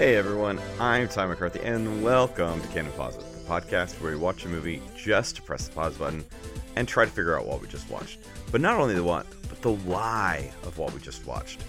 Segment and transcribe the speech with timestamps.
[0.00, 4.46] Hey everyone, I'm Ty McCarthy, and welcome to Canon Pause the podcast where we watch
[4.46, 6.24] a movie just to press the pause button
[6.74, 8.18] and try to figure out what we just watched.
[8.50, 11.62] But not only the what, but the why of what we just watched.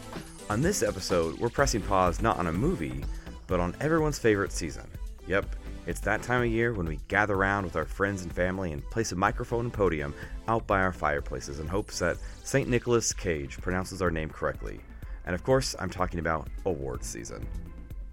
[0.50, 3.04] On this episode, we're pressing pause not on a movie,
[3.48, 4.88] but on everyone's favorite season.
[5.28, 5.54] Yep,
[5.86, 8.90] it's that time of year when we gather around with our friends and family and
[8.92, 10.14] place a microphone and podium
[10.48, 12.70] out by our fireplaces in hopes that St.
[12.70, 14.80] Nicholas Cage pronounces our name correctly.
[15.26, 17.46] And of course, I'm talking about awards season.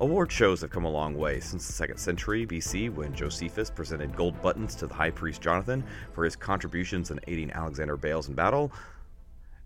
[0.01, 4.15] Award shows have come a long way since the 2nd century BC when Josephus presented
[4.15, 8.35] gold buttons to the high priest Jonathan for his contributions in aiding Alexander Balas in
[8.35, 8.71] battle.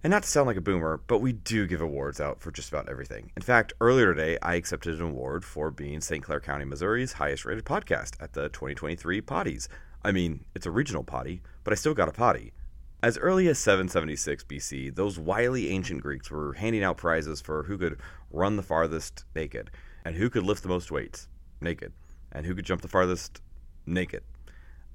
[0.03, 2.71] And not to sound like a boomer, but we do give awards out for just
[2.71, 3.31] about everything.
[3.37, 6.25] In fact, earlier today, I accepted an award for being St.
[6.25, 9.69] Clair County, Missouri's highest rated podcast at the 2023 Potties.
[10.03, 12.55] I mean, it's a regional potty, but I still got a potty.
[13.03, 17.77] As early as 776 BC, those wily ancient Greeks were handing out prizes for who
[17.77, 19.71] could run the farthest naked
[20.05, 21.29] and who could lift the most weights
[21.61, 21.93] naked,
[22.33, 23.41] and who could jump the farthest
[23.87, 24.23] naked.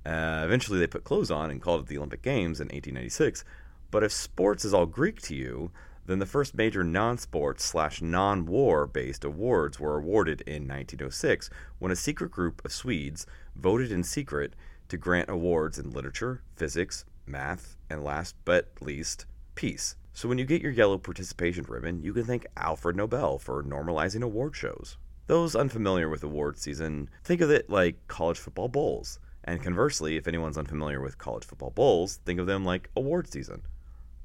[0.05, 3.43] Uh, eventually, they put clothes on and called it the Olympic Games in 1896.
[3.91, 5.71] But if sports is all Greek to you,
[6.05, 11.49] then the first major non-sports slash non-war based awards were awarded in 1906
[11.79, 14.53] when a secret group of Swedes voted in secret
[14.87, 19.95] to grant awards in literature, physics, math, and last but least, peace.
[20.17, 24.23] So when you get your yellow participation ribbon, you can thank Alfred Nobel for normalizing
[24.23, 24.97] award shows.
[25.27, 29.19] Those unfamiliar with award season, think of it like college football bowls.
[29.43, 33.61] And conversely, if anyone's unfamiliar with college football bowls, think of them like award season.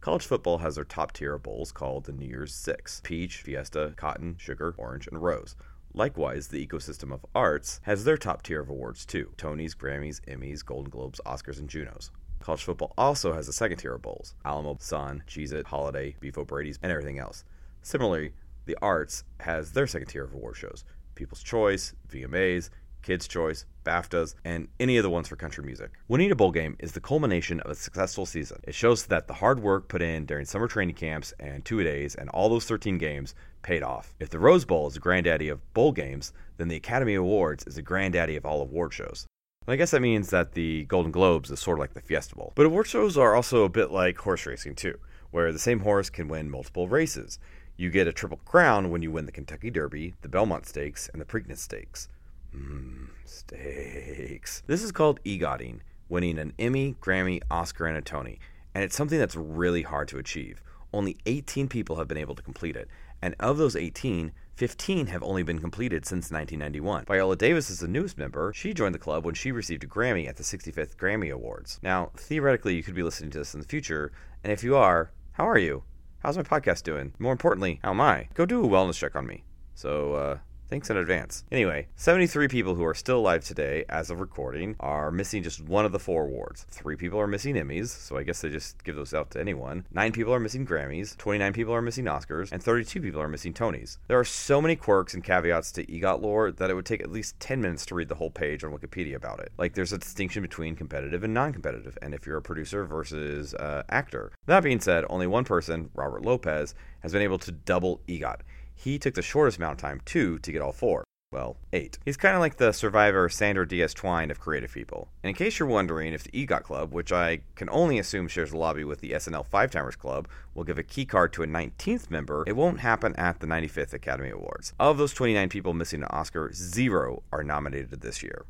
[0.01, 3.93] College football has their top tier of bowls called the New Year's Six peach, fiesta,
[3.99, 5.57] cotton, sugar, orange, and rose.
[5.93, 10.65] Likewise, the ecosystem of arts has their top tier of awards too Tonys, Grammys, Emmys,
[10.65, 12.11] Golden Globes, Oscars, and Junos.
[12.43, 16.37] College football also has a second tier of bowls Alamo, Sun, Cheez It, Holiday, Beef
[16.37, 17.45] O'Brady's, and everything else.
[17.83, 18.33] Similarly,
[18.65, 22.71] the arts has their second tier of award shows People's Choice, VMAs,
[23.03, 25.91] Kids' Choice, BAFTAs, and any of the ones for country music.
[26.07, 28.61] Winning a bowl game is the culmination of a successful season.
[28.63, 32.15] It shows that the hard work put in during summer training camps and two days
[32.15, 34.15] and all those 13 games paid off.
[34.21, 37.75] If the Rose Bowl is the granddaddy of bowl games, then the Academy Awards is
[37.75, 39.27] the granddaddy of all award shows.
[39.69, 42.53] I guess that means that the Golden Globes is sort of like the Fiesta Bowl.
[42.55, 44.99] But award shows are also a bit like horse racing, too,
[45.31, 47.39] where the same horse can win multiple races.
[47.77, 51.21] You get a triple crown when you win the Kentucky Derby, the Belmont Stakes, and
[51.21, 52.09] the Preakness Stakes.
[52.55, 54.63] Mmm, stakes.
[54.67, 58.39] This is called EGOTing, winning an Emmy, Grammy, Oscar, and a Tony.
[58.75, 60.63] And it's something that's really hard to achieve.
[60.93, 62.89] Only 18 people have been able to complete it.
[63.23, 67.07] And of those 18, 15 have only been completed since 1991.
[67.07, 68.53] Viola Davis is the newest member.
[68.55, 71.81] She joined the club when she received a Grammy at the 65th Grammy Awards.
[71.83, 74.13] Now, theoretically, you could be listening to this in the future,
[74.45, 75.85] and if you are, how are you?
[76.19, 77.15] How's my podcast doing?
[77.19, 78.29] More importantly, how am I?
[78.35, 79.45] Go do a wellness check on me.
[79.75, 80.39] So, uh,
[80.73, 81.45] Thanks in advance.
[81.53, 85.85] Anyway, 73 people who are still alive today, as of recording, are missing just one
[85.85, 86.65] of the four awards.
[86.71, 89.85] Three people are missing Emmys, so I guess they just give those out to anyone.
[89.93, 93.53] Nine people are missing Grammys, 29 people are missing Oscars, and 32 people are missing
[93.53, 93.99] Tonys.
[94.09, 97.13] There are so many quirks and caveats to EGOT lore that it would take at
[97.13, 99.53] least 10 minutes to read the whole page on Wikipedia about it.
[99.59, 103.53] Like, there's a distinction between competitive and non competitive, and if you're a producer versus
[103.53, 104.33] uh, actor.
[104.47, 108.41] That being said, only one person, Robert Lopez, has been able to double EGOT
[108.83, 111.05] he took the shortest amount of time, two, to get all four.
[111.31, 111.99] Well, eight.
[112.05, 115.09] He's kind of like the survivor Sandra Diaz Twine of creative people.
[115.23, 118.53] And in case you're wondering if the EGOT Club, which I can only assume shares
[118.53, 121.47] a lobby with the SNL Five Timers Club, will give a key card to a
[121.47, 124.75] 19th member, it won't happen at the 95th Academy Awards.
[124.79, 128.45] Of those 29 people missing an Oscar, zero are nominated this year.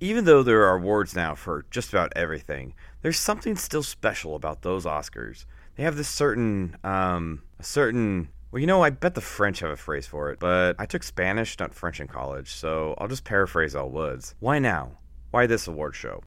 [0.00, 4.60] Even though there are awards now for just about everything, there's something still special about
[4.60, 5.46] those Oscars.
[5.76, 9.70] They have this certain, um, a certain well, you know, I bet the French have
[9.70, 13.24] a phrase for it, but I took Spanish, not French in college, so I'll just
[13.24, 14.34] paraphrase Elle Woods.
[14.38, 14.98] Why now?
[15.32, 16.22] Why this award show?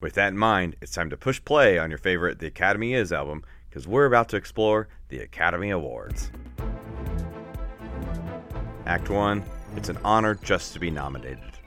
[0.00, 3.12] With that in mind, it's time to push play on your favorite The Academy Is
[3.12, 6.30] album, because we're about to explore the Academy Awards.
[8.86, 9.44] Act 1
[9.76, 11.57] It's an honor just to be nominated.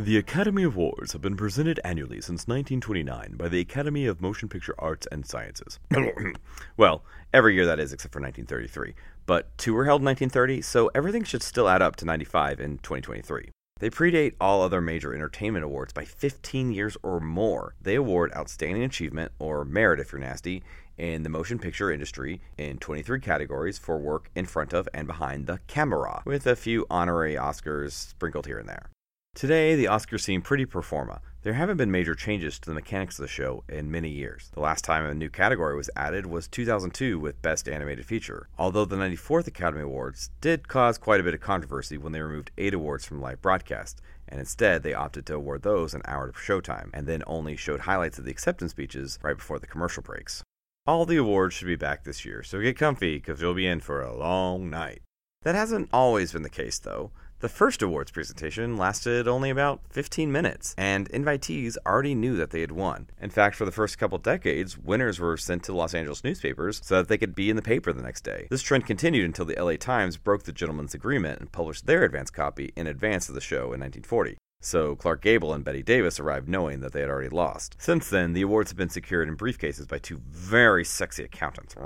[0.00, 4.76] The Academy Awards have been presented annually since 1929 by the Academy of Motion Picture
[4.78, 5.80] Arts and Sciences.
[6.76, 7.02] well,
[7.34, 8.94] every year that is, except for 1933.
[9.26, 12.78] But two were held in 1930, so everything should still add up to 95 in
[12.78, 13.50] 2023.
[13.80, 17.74] They predate all other major entertainment awards by 15 years or more.
[17.82, 20.62] They award outstanding achievement, or merit if you're nasty,
[20.96, 25.48] in the motion picture industry in 23 categories for work in front of and behind
[25.48, 28.90] the camera, with a few honorary Oscars sprinkled here and there.
[29.38, 31.20] Today, the Oscars seem pretty pro forma.
[31.42, 34.50] There haven't been major changes to the mechanics of the show in many years.
[34.52, 38.84] The last time a new category was added was 2002 with Best Animated Feature, although
[38.84, 42.74] the 94th Academy Awards did cause quite a bit of controversy when they removed eight
[42.74, 46.90] awards from live broadcast, and instead they opted to award those an hour of showtime,
[46.92, 50.42] and then only showed highlights of the acceptance speeches right before the commercial breaks.
[50.84, 53.78] All the awards should be back this year, so get comfy because you'll be in
[53.78, 55.02] for a long night.
[55.42, 57.12] That hasn't always been the case, though.
[57.40, 62.62] The first awards presentation lasted only about 15 minutes, and invitees already knew that they
[62.62, 63.06] had won.
[63.22, 66.96] In fact, for the first couple decades, winners were sent to Los Angeles newspapers so
[66.96, 68.48] that they could be in the paper the next day.
[68.50, 72.32] This trend continued until the LA Times broke the gentleman's agreement and published their advance
[72.32, 74.36] copy in advance of the show in 1940.
[74.60, 77.76] So Clark Gable and Bette Davis arrived knowing that they had already lost.
[77.78, 81.76] Since then, the awards have been secured in briefcases by two very sexy accountants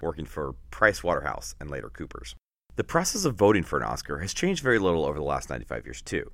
[0.00, 2.36] working for Price Waterhouse and later Coopers.
[2.80, 5.84] The process of voting for an Oscar has changed very little over the last 95
[5.84, 6.30] years, too.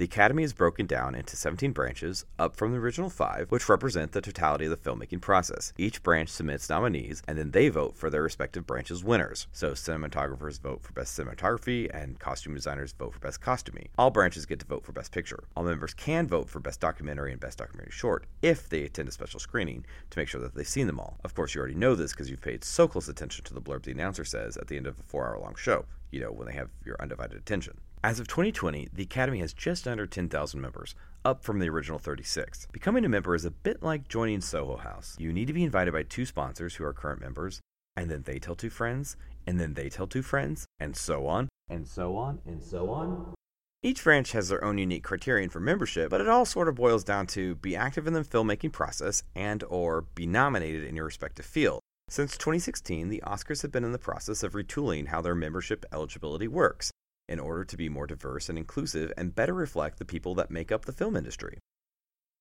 [0.00, 4.12] The Academy is broken down into 17 branches, up from the original five, which represent
[4.12, 5.74] the totality of the filmmaking process.
[5.76, 9.46] Each branch submits nominees, and then they vote for their respective branches' winners.
[9.52, 13.90] So, cinematographers vote for Best Cinematography, and costume designers vote for Best Costuming.
[13.98, 15.44] All branches get to vote for Best Picture.
[15.54, 19.12] All members can vote for Best Documentary and Best Documentary Short if they attend a
[19.12, 21.18] special screening to make sure that they've seen them all.
[21.24, 23.82] Of course, you already know this because you've paid so close attention to the blurb
[23.82, 26.46] the announcer says at the end of a four hour long show, you know, when
[26.46, 27.76] they have your undivided attention.
[28.02, 32.66] As of 2020, the Academy has just under 10,000 members, up from the original 36.
[32.72, 35.16] Becoming a member is a bit like joining Soho House.
[35.18, 37.60] You need to be invited by two sponsors who are current members,
[37.94, 41.50] and then they tell two friends, and then they tell two friends, and so on,
[41.68, 43.34] and so on, and so on.
[43.82, 47.04] Each branch has their own unique criterion for membership, but it all sort of boils
[47.04, 51.44] down to be active in the filmmaking process and or be nominated in your respective
[51.44, 51.80] field.
[52.08, 56.48] Since 2016, the Oscars have been in the process of retooling how their membership eligibility
[56.48, 56.90] works
[57.30, 60.70] in order to be more diverse and inclusive and better reflect the people that make
[60.70, 61.58] up the film industry.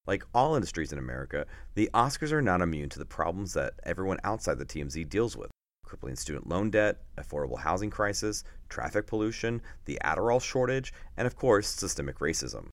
[0.07, 1.45] Like all industries in America,
[1.75, 5.51] the Oscars are not immune to the problems that everyone outside the TMZ deals with
[5.85, 11.67] crippling student loan debt, affordable housing crisis, traffic pollution, the Adderall shortage, and of course,
[11.67, 12.67] systemic racism.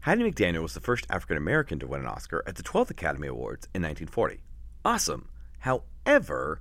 [0.00, 3.28] Hattie McDaniel was the first African American to win an Oscar at the 12th Academy
[3.28, 4.42] Awards in 1940.
[4.84, 5.28] Awesome!
[5.60, 6.60] However,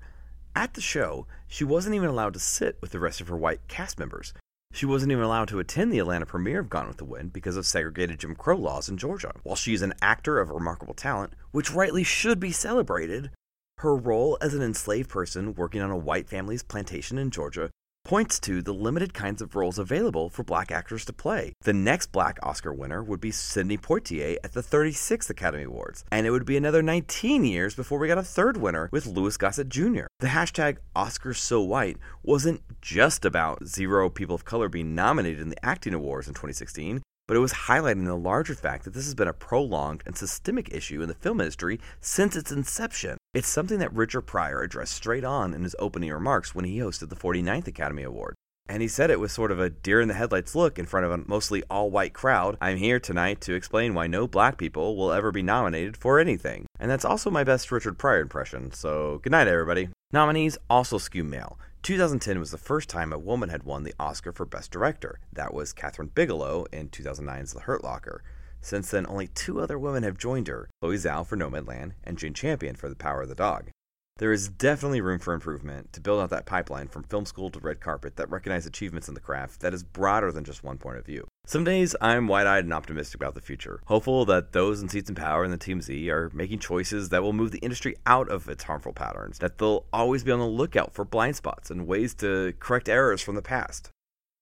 [0.55, 3.67] at the show, she wasn't even allowed to sit with the rest of her white
[3.67, 4.33] cast members.
[4.73, 7.57] She wasn't even allowed to attend the Atlanta premiere of Gone with the Wind because
[7.57, 9.33] of segregated Jim Crow laws in Georgia.
[9.43, 13.31] While she is an actor of remarkable talent, which rightly should be celebrated,
[13.79, 17.69] her role as an enslaved person working on a white family's plantation in Georgia
[18.03, 21.53] points to the limited kinds of roles available for black actors to play.
[21.61, 26.25] The next black Oscar winner would be Sidney Poitier at the 36th Academy Awards, and
[26.25, 29.69] it would be another 19 years before we got a third winner with Louis Gossett
[29.69, 30.05] Jr.
[30.19, 35.49] The hashtag Oscars So White wasn't just about zero people of color being nominated in
[35.49, 39.15] the acting awards in 2016 but it was highlighting the larger fact that this has
[39.15, 43.17] been a prolonged and systemic issue in the film industry since its inception.
[43.33, 47.09] It's something that Richard Pryor addressed straight on in his opening remarks when he hosted
[47.09, 48.35] the 49th Academy Award.
[48.67, 51.05] And he said it with sort of a deer in the headlights look in front
[51.05, 52.57] of a mostly all white crowd.
[52.61, 56.65] I'm here tonight to explain why no black people will ever be nominated for anything.
[56.79, 59.89] And that's also my best Richard Pryor impression, so good night, everybody.
[60.13, 61.57] Nominees also skew male.
[61.83, 65.19] 2010 was the first time a woman had won the Oscar for Best Director.
[65.33, 68.23] That was Kathryn Bigelow in 2009's The Hurt Locker.
[68.61, 72.35] Since then, only two other women have joined her Chloe Zhao for Nomadland and Jane
[72.35, 73.71] Campion for The Power of the Dog.
[74.17, 77.59] There is definitely room for improvement to build out that pipeline from film school to
[77.59, 80.99] red carpet that recognize achievements in the craft that is broader than just one point
[80.99, 81.25] of view.
[81.51, 85.09] Some days I'm wide eyed and optimistic about the future, hopeful that those in seats
[85.09, 88.47] and power in the TMZ are making choices that will move the industry out of
[88.47, 92.13] its harmful patterns, that they'll always be on the lookout for blind spots and ways
[92.15, 93.89] to correct errors from the past.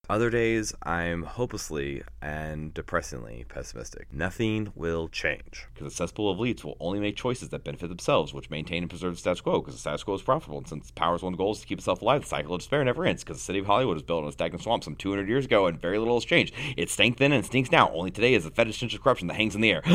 [0.09, 4.11] Other days, I'm hopelessly and depressingly pessimistic.
[4.11, 5.67] Nothing will change.
[5.71, 8.89] Because the cesspool of elites will only make choices that benefit themselves, which maintain and
[8.89, 10.57] preserve the status quo, because the status quo is profitable.
[10.57, 13.05] And since power's one goal is to keep itself alive, the cycle of despair never
[13.05, 15.45] ends, because the city of Hollywood was built on a stagnant swamp some 200 years
[15.45, 16.55] ago, and very little has changed.
[16.75, 17.91] It stank then and it stinks now.
[17.91, 19.83] Only today is the fetish of corruption that hangs in the air.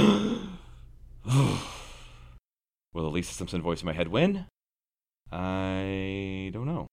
[2.93, 4.47] will the Lisa Simpson voice in my head win?
[5.33, 6.87] I don't know.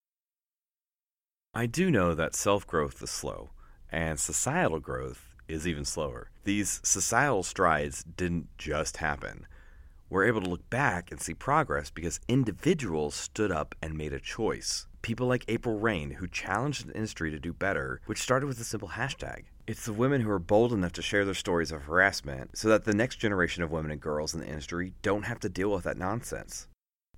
[1.53, 3.49] I do know that self growth is slow,
[3.91, 6.31] and societal growth is even slower.
[6.45, 9.45] These societal strides didn't just happen.
[10.09, 14.19] We're able to look back and see progress because individuals stood up and made a
[14.21, 14.87] choice.
[15.01, 18.63] People like April Reign, who challenged the industry to do better, which started with a
[18.63, 19.43] simple hashtag.
[19.67, 22.85] It's the women who are bold enough to share their stories of harassment so that
[22.85, 25.83] the next generation of women and girls in the industry don't have to deal with
[25.83, 26.67] that nonsense.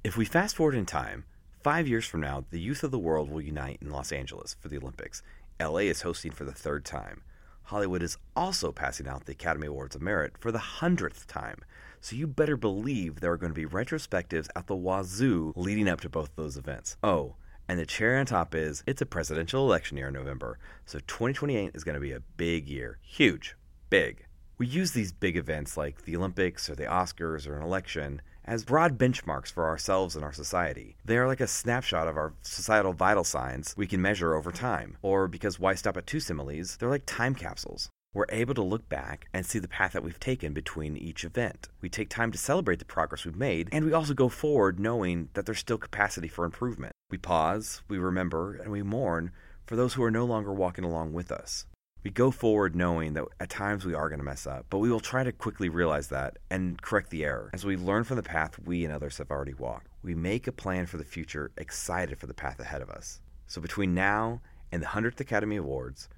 [0.04, 1.26] If we fast forward in time,
[1.64, 4.68] Five years from now, the youth of the world will unite in Los Angeles for
[4.68, 5.24] the Olympics.
[5.62, 7.22] LA is hosting for the third time.
[7.64, 11.60] Hollywood is also passing out the Academy Awards of Merit for the hundredth time.
[12.02, 16.02] So you better believe there are going to be retrospectives at the wazoo leading up
[16.02, 16.98] to both those events.
[17.02, 17.36] Oh,
[17.70, 20.60] and the cherry on top is it's a presidential election year in November.
[20.86, 23.00] So 2028 is going to be a big year.
[23.02, 23.56] Huge.
[23.90, 24.26] Big.
[24.58, 28.66] We use these big events like the Olympics or the Oscars or an election as
[28.66, 30.96] broad benchmarks for ourselves and our society.
[31.06, 34.98] They are like a snapshot of our societal vital signs we can measure over time.
[35.02, 37.90] Or because why stop at two similes, they're like time capsules.
[38.14, 41.70] We're able to look back and see the path that we've taken between each event.
[41.82, 45.30] We take time to celebrate the progress we've made, and we also go forward knowing
[45.34, 46.94] that there's still capacity for improvement.
[47.10, 49.32] We pause, we remember, and we mourn
[49.66, 51.66] for those who are no longer walking along with us.
[52.04, 54.92] We go forward knowing that at times we are going to mess up, but we
[54.92, 58.24] will try to quickly realize that and correct the error as we learn from the
[58.24, 59.88] path we and others have already walked.
[60.04, 63.22] We make a plan for the future, excited for the path ahead of us.
[63.48, 64.42] So between now
[64.74, 66.10] and the 100th Academy Awards,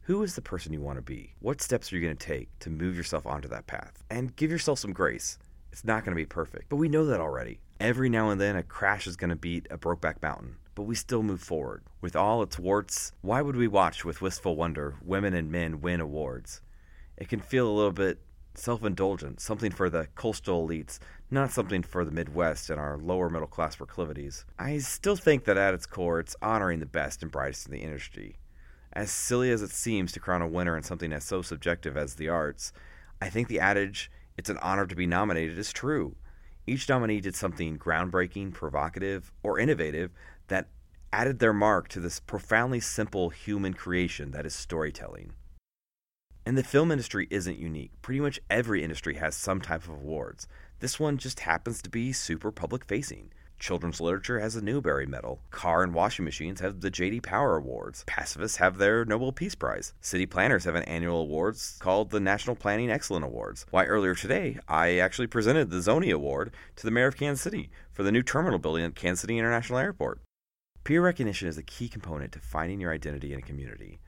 [0.00, 1.34] who is the person you want to be?
[1.40, 4.02] What steps are you going to take to move yourself onto that path?
[4.08, 5.38] And give yourself some grace.
[5.72, 7.60] It's not going to be perfect, but we know that already.
[7.80, 10.94] Every now and then, a crash is going to beat a Brokeback Mountain but we
[10.94, 11.82] still move forward.
[12.00, 16.00] With all its warts, why would we watch with wistful wonder women and men win
[16.00, 16.60] awards?
[17.16, 18.18] It can feel a little bit
[18.54, 20.98] self indulgent, something for the coastal elites,
[21.30, 24.44] not something for the Midwest and our lower middle class proclivities.
[24.58, 27.82] I still think that at its core, it's honoring the best and brightest in the
[27.82, 28.38] industry.
[28.92, 32.14] As silly as it seems to crown a winner in something as so subjective as
[32.14, 32.72] the arts,
[33.20, 36.14] I think the adage, it's an honor to be nominated, is true.
[36.66, 40.10] Each nominee did something groundbreaking, provocative, or innovative
[40.48, 40.68] that
[41.12, 45.32] added their mark to this profoundly simple human creation that is storytelling.
[46.46, 47.92] And the film industry isn't unique.
[48.02, 50.46] Pretty much every industry has some type of awards.
[50.80, 53.30] This one just happens to be super public facing.
[53.58, 55.40] Children's literature has the Newbery Medal.
[55.50, 57.20] Car and washing machines have the J.D.
[57.20, 58.04] Power Awards.
[58.06, 59.94] Pacifists have their Nobel Peace Prize.
[60.00, 63.66] City planners have an annual awards called the National Planning Excellence Awards.
[63.70, 67.70] Why, earlier today, I actually presented the Zony Award to the mayor of Kansas City
[67.92, 70.20] for the new terminal building at Kansas City International Airport.
[70.84, 74.00] Peer recognition is a key component to finding your identity in a community.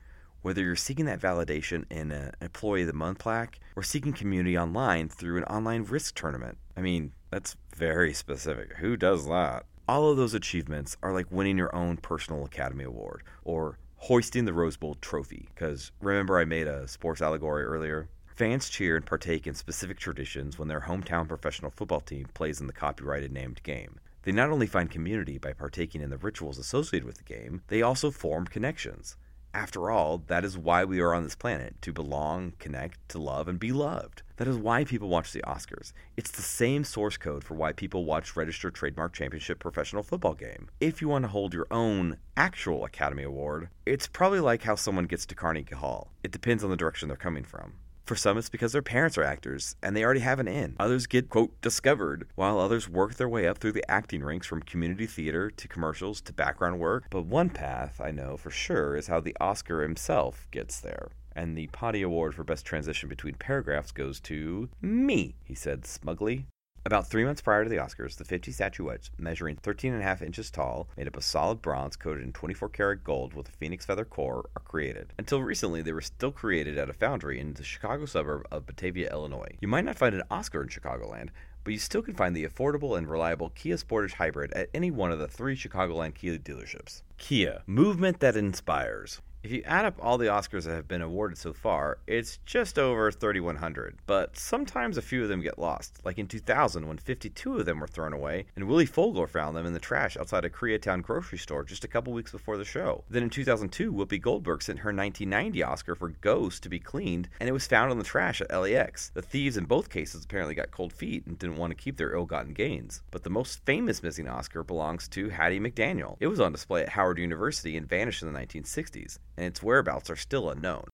[0.43, 4.55] Whether you're seeking that validation in an Employee of the Month plaque or seeking community
[4.55, 6.59] online through an online risk tournament.
[6.77, 8.77] I mean, that's very specific.
[8.77, 9.67] Who does that?
[9.87, 14.53] All of those achievements are like winning your own personal Academy Award or hoisting the
[14.53, 15.47] Rose Bowl trophy.
[15.53, 18.09] Because remember, I made a sports allegory earlier?
[18.25, 22.65] Fans cheer and partake in specific traditions when their hometown professional football team plays in
[22.65, 23.99] the copyrighted named game.
[24.23, 27.83] They not only find community by partaking in the rituals associated with the game, they
[27.83, 29.15] also form connections.
[29.57, 33.47] After all, that is why we are on this planet to belong, connect, to love,
[33.47, 34.21] and be loved.
[34.35, 35.93] That is why people watch the Oscars.
[36.15, 40.69] It's the same source code for why people watch registered trademark championship professional football game.
[40.79, 45.05] If you want to hold your own actual Academy Award, it's probably like how someone
[45.05, 46.11] gets to Carnegie Hall.
[46.23, 47.73] It depends on the direction they're coming from.
[48.07, 50.77] For some, it's because their parents are actors and they already have an in.
[50.79, 54.61] Others get, quote, discovered, while others work their way up through the acting ranks from
[54.61, 57.07] community theater to commercials to background work.
[57.09, 61.09] But one path I know for sure is how the Oscar himself gets there.
[61.35, 66.47] And the Potty Award for Best Transition Between Paragraphs goes to me, he said smugly.
[66.87, 70.21] About three months prior to the Oscars, the 50 statuettes, measuring 13 and a half
[70.21, 73.85] inches tall, made up of solid bronze coated in 24 karat gold with a phoenix
[73.85, 75.11] feather core, are created.
[75.19, 79.11] Until recently, they were still created at a foundry in the Chicago suburb of Batavia,
[79.11, 79.57] Illinois.
[79.59, 81.27] You might not find an Oscar in Chicagoland,
[81.65, 85.11] but you still can find the affordable and reliable Kia Sportage Hybrid at any one
[85.11, 87.01] of the three Chicagoland Kia dealerships.
[87.17, 89.19] Kia, movement that inspires.
[89.47, 92.77] If you add up all the Oscars that have been awarded so far, it's just
[92.77, 93.95] over 3,100.
[94.05, 97.79] But sometimes a few of them get lost, like in 2000 when 52 of them
[97.79, 101.37] were thrown away, and Willie Fogler found them in the trash outside a Koreatown grocery
[101.37, 103.05] store just a couple weeks before the show.
[103.09, 107.47] Then in 2002, Whoopi Goldberg sent her 1990 Oscar for Ghost to be cleaned, and
[107.47, 109.11] it was found in the trash at LAX.
[109.13, 112.13] The thieves in both cases apparently got cold feet and didn't want to keep their
[112.13, 113.01] ill gotten gains.
[113.11, 116.17] But the most famous missing Oscar belongs to Hattie McDaniel.
[116.19, 120.09] It was on display at Howard University and vanished in the 1960s and its whereabouts
[120.09, 120.85] are still unknown.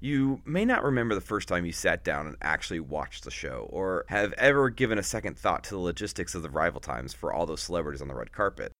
[0.00, 3.68] You may not remember the first time you sat down and actually watched the show,
[3.70, 7.32] or have ever given a second thought to the logistics of the rival times for
[7.32, 8.72] all those celebrities on the red carpet.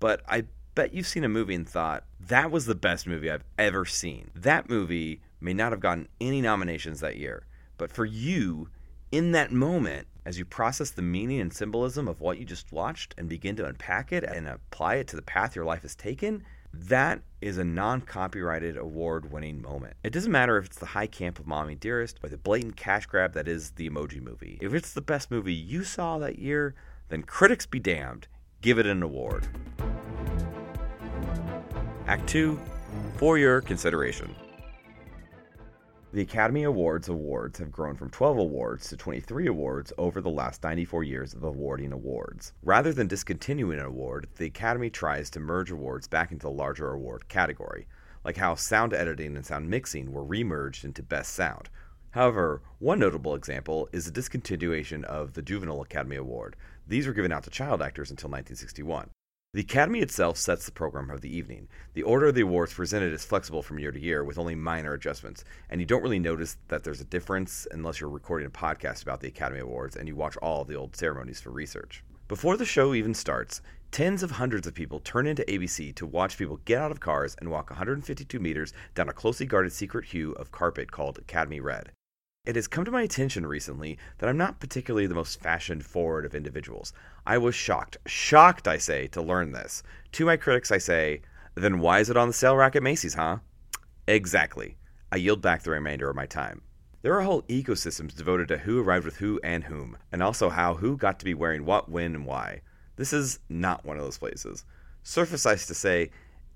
[0.00, 3.44] But I bet you've seen a movie and thought, that was the best movie I've
[3.58, 4.30] ever seen.
[4.34, 7.46] That movie may not have gotten any nominations that year,
[7.78, 8.68] but for you,
[9.12, 13.14] in that moment, as you process the meaning and symbolism of what you just watched
[13.16, 16.42] and begin to unpack it and apply it to the path your life has taken,
[16.88, 19.94] that is a non copyrighted award winning moment.
[20.02, 23.06] It doesn't matter if it's the high camp of Mommy Dearest or the blatant cash
[23.06, 24.58] grab that is the emoji movie.
[24.60, 26.74] If it's the best movie you saw that year,
[27.08, 28.28] then critics be damned.
[28.60, 29.46] Give it an award.
[32.06, 32.58] Act 2
[33.16, 34.34] For your consideration.
[36.16, 40.62] The Academy Awards awards have grown from 12 awards to 23 awards over the last
[40.62, 42.54] 94 years of awarding awards.
[42.62, 46.90] Rather than discontinuing an award, the Academy tries to merge awards back into the larger
[46.90, 47.86] award category,
[48.24, 51.68] like how sound editing and sound mixing were remerged into Best Sound.
[52.12, 56.56] However, one notable example is the discontinuation of the Juvenile Academy Award.
[56.86, 59.10] These were given out to child actors until 1961.
[59.56, 61.68] The Academy itself sets the program of the evening.
[61.94, 64.92] The order of the awards presented is flexible from year to year with only minor
[64.92, 69.02] adjustments, and you don't really notice that there's a difference unless you're recording a podcast
[69.02, 72.04] about the Academy Awards and you watch all the old ceremonies for research.
[72.28, 73.62] Before the show even starts,
[73.92, 77.34] tens of hundreds of people turn into ABC to watch people get out of cars
[77.38, 81.92] and walk 152 meters down a closely guarded secret hue of carpet called Academy Red.
[82.46, 86.24] It has come to my attention recently that I'm not particularly the most fashion forward
[86.24, 86.92] of individuals.
[87.26, 89.82] I was shocked, shocked, I say, to learn this.
[90.12, 91.22] To my critics, I say,
[91.56, 93.38] then why is it on the sale rack at Macy's, huh?
[94.06, 94.76] Exactly.
[95.10, 96.62] I yield back the remainder of my time.
[97.02, 100.76] There are whole ecosystems devoted to who arrived with who and whom, and also how
[100.76, 102.60] who got to be wearing what, when, and why.
[102.94, 104.64] This is not one of those places.
[105.02, 106.10] Surface Suffice to say,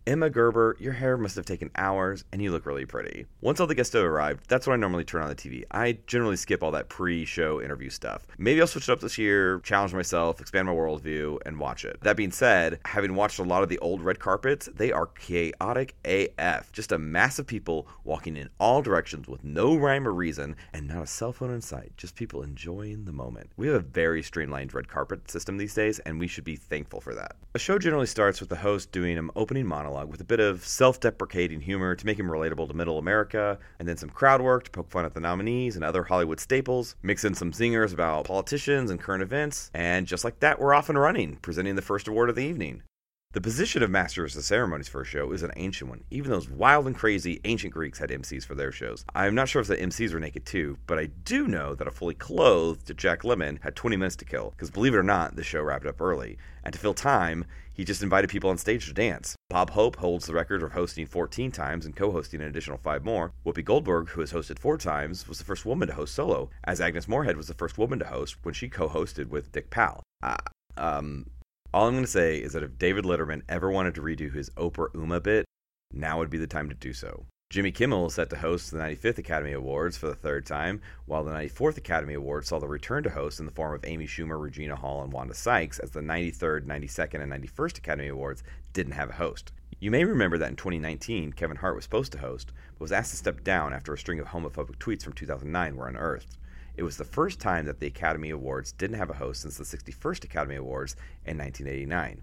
[0.06, 3.26] Emma Gerber, your hair must have taken hours and you look really pretty.
[3.42, 5.64] Once all the guests have arrived, that's when I normally turn on the TV.
[5.70, 8.26] I generally skip all that pre show interview stuff.
[8.38, 11.98] Maybe I'll switch it up this year, challenge myself, expand my worldview, and watch it.
[12.00, 15.94] That being said, having watched a lot of the old red carpets, they are chaotic
[16.04, 16.72] AF.
[16.72, 20.88] Just a mass of people walking in all directions with no rhyme or reason and
[20.88, 23.50] not a cell phone in sight, just people enjoying the moment.
[23.58, 27.02] We have a very streamlined red carpet system these days, and we should be thankful
[27.02, 27.36] for that.
[27.54, 30.40] A show generally starts with the host doing an opening monologue monologue with a bit
[30.40, 34.40] of self deprecating humor to make him relatable to middle America, and then some crowd
[34.40, 37.92] work to poke fun at the nominees and other Hollywood staples, mix in some zingers
[37.92, 41.82] about politicians and current events, and just like that, we're off and running, presenting the
[41.82, 42.82] first award of the evening.
[43.32, 46.02] The position of Masters of the Ceremonies for a show is an ancient one.
[46.10, 49.04] Even those wild and crazy ancient Greeks had MCs for their shows.
[49.14, 51.92] I'm not sure if the MCs were naked too, but I do know that a
[51.92, 55.44] fully clothed Jack Lemmon had 20 minutes to kill, because believe it or not, the
[55.44, 56.38] show wrapped up early.
[56.64, 59.36] And to fill time, he just invited people on stage to dance.
[59.48, 63.04] Bob Hope holds the record of hosting 14 times and co hosting an additional five
[63.04, 63.30] more.
[63.46, 66.80] Whoopi Goldberg, who has hosted four times, was the first woman to host solo, as
[66.80, 70.02] Agnes Moorehead was the first woman to host when she co hosted with Dick Powell.
[70.20, 70.36] Uh,
[70.76, 71.26] um,
[71.72, 74.50] all I'm going to say is that if David Letterman ever wanted to redo his
[74.50, 75.44] Oprah Uma bit,
[75.92, 77.26] now would be the time to do so.
[77.48, 81.24] Jimmy Kimmel is set to host the 95th Academy Awards for the third time, while
[81.24, 84.40] the 94th Academy Awards saw the return to host in the form of Amy Schumer,
[84.40, 89.10] Regina Hall, and Wanda Sykes, as the 93rd, 92nd, and 91st Academy Awards didn't have
[89.10, 89.52] a host.
[89.80, 93.12] You may remember that in 2019, Kevin Hart was supposed to host, but was asked
[93.12, 96.36] to step down after a string of homophobic tweets from 2009 were unearthed.
[96.80, 99.64] It was the first time that the Academy Awards didn't have a host since the
[99.64, 102.22] 61st Academy Awards in 1989.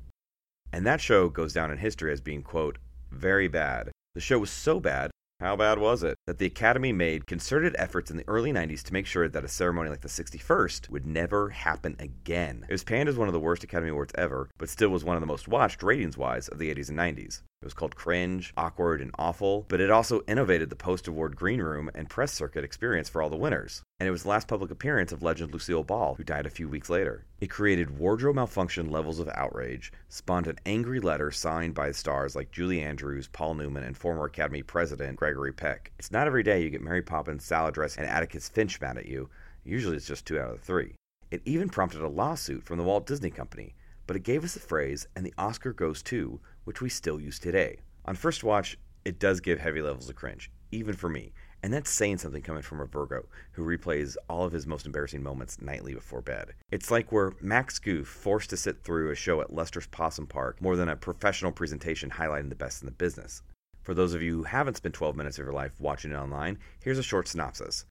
[0.74, 2.80] And that show goes down in history as being, quote,
[3.12, 3.92] very bad.
[4.16, 6.18] The show was so bad how bad was it?
[6.26, 9.48] That the Academy made concerted efforts in the early 90s to make sure that a
[9.48, 12.66] ceremony like the 61st would never happen again.
[12.68, 15.16] It was panned as one of the worst Academy Awards ever, but still was one
[15.16, 17.42] of the most watched ratings wise of the 80s and 90s.
[17.60, 21.60] It was called cringe, awkward, and awful, but it also innovated the post award green
[21.60, 23.82] room and press circuit experience for all the winners.
[24.00, 26.70] And it was the last public appearance of legend Lucille Ball, who died a few
[26.70, 27.26] weeks later.
[27.42, 32.52] It created wardrobe malfunction levels of outrage, spawned an angry letter signed by stars like
[32.52, 35.92] Julie Andrews, Paul Newman, and former Academy President Gregory Peck.
[35.98, 39.08] It's not every day you get Mary Poppins, salad dress, and Atticus Finch mad at
[39.08, 39.32] you.
[39.66, 40.94] Usually it's just two out of the three.
[41.32, 43.74] It even prompted a lawsuit from the Walt Disney Company,
[44.06, 47.40] but it gave us the phrase, and the Oscar goes to, which we still use
[47.40, 47.78] today.
[48.04, 51.32] On first watch, it does give heavy levels of cringe, even for me.
[51.64, 55.24] And that's saying something coming from a Virgo who replays all of his most embarrassing
[55.24, 56.56] moments nightly before bed.
[56.70, 60.62] It's like we're Max Goof forced to sit through a show at Lester's Possum Park
[60.62, 63.44] more than a professional presentation highlighting the best in the business.
[63.82, 66.60] For those of you who haven't spent 12 minutes of your life watching it online,
[66.84, 67.86] here's a short synopsis.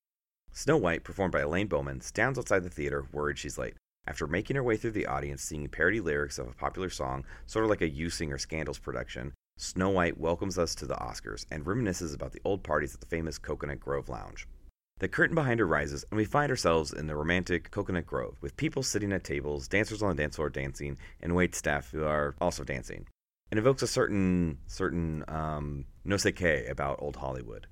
[0.52, 3.74] Snow White, performed by Elaine Bowman, stands outside the theater worried she's late.
[4.09, 7.64] After making her way through the audience singing parody lyrics of a popular song, sort
[7.64, 12.14] of like a You Scandals production, Snow White welcomes us to the Oscars and reminisces
[12.14, 14.47] about the old parties at the famous Coconut Grove Lounge.
[14.99, 18.57] The curtain behind her rises, and we find ourselves in the romantic Coconut Grove, with
[18.57, 22.37] people sitting at tables, dancers on the dance floor dancing, and wait staff who are
[22.40, 23.07] also dancing.
[23.51, 27.66] It evokes a certain certain um, no sé qué about old Hollywood.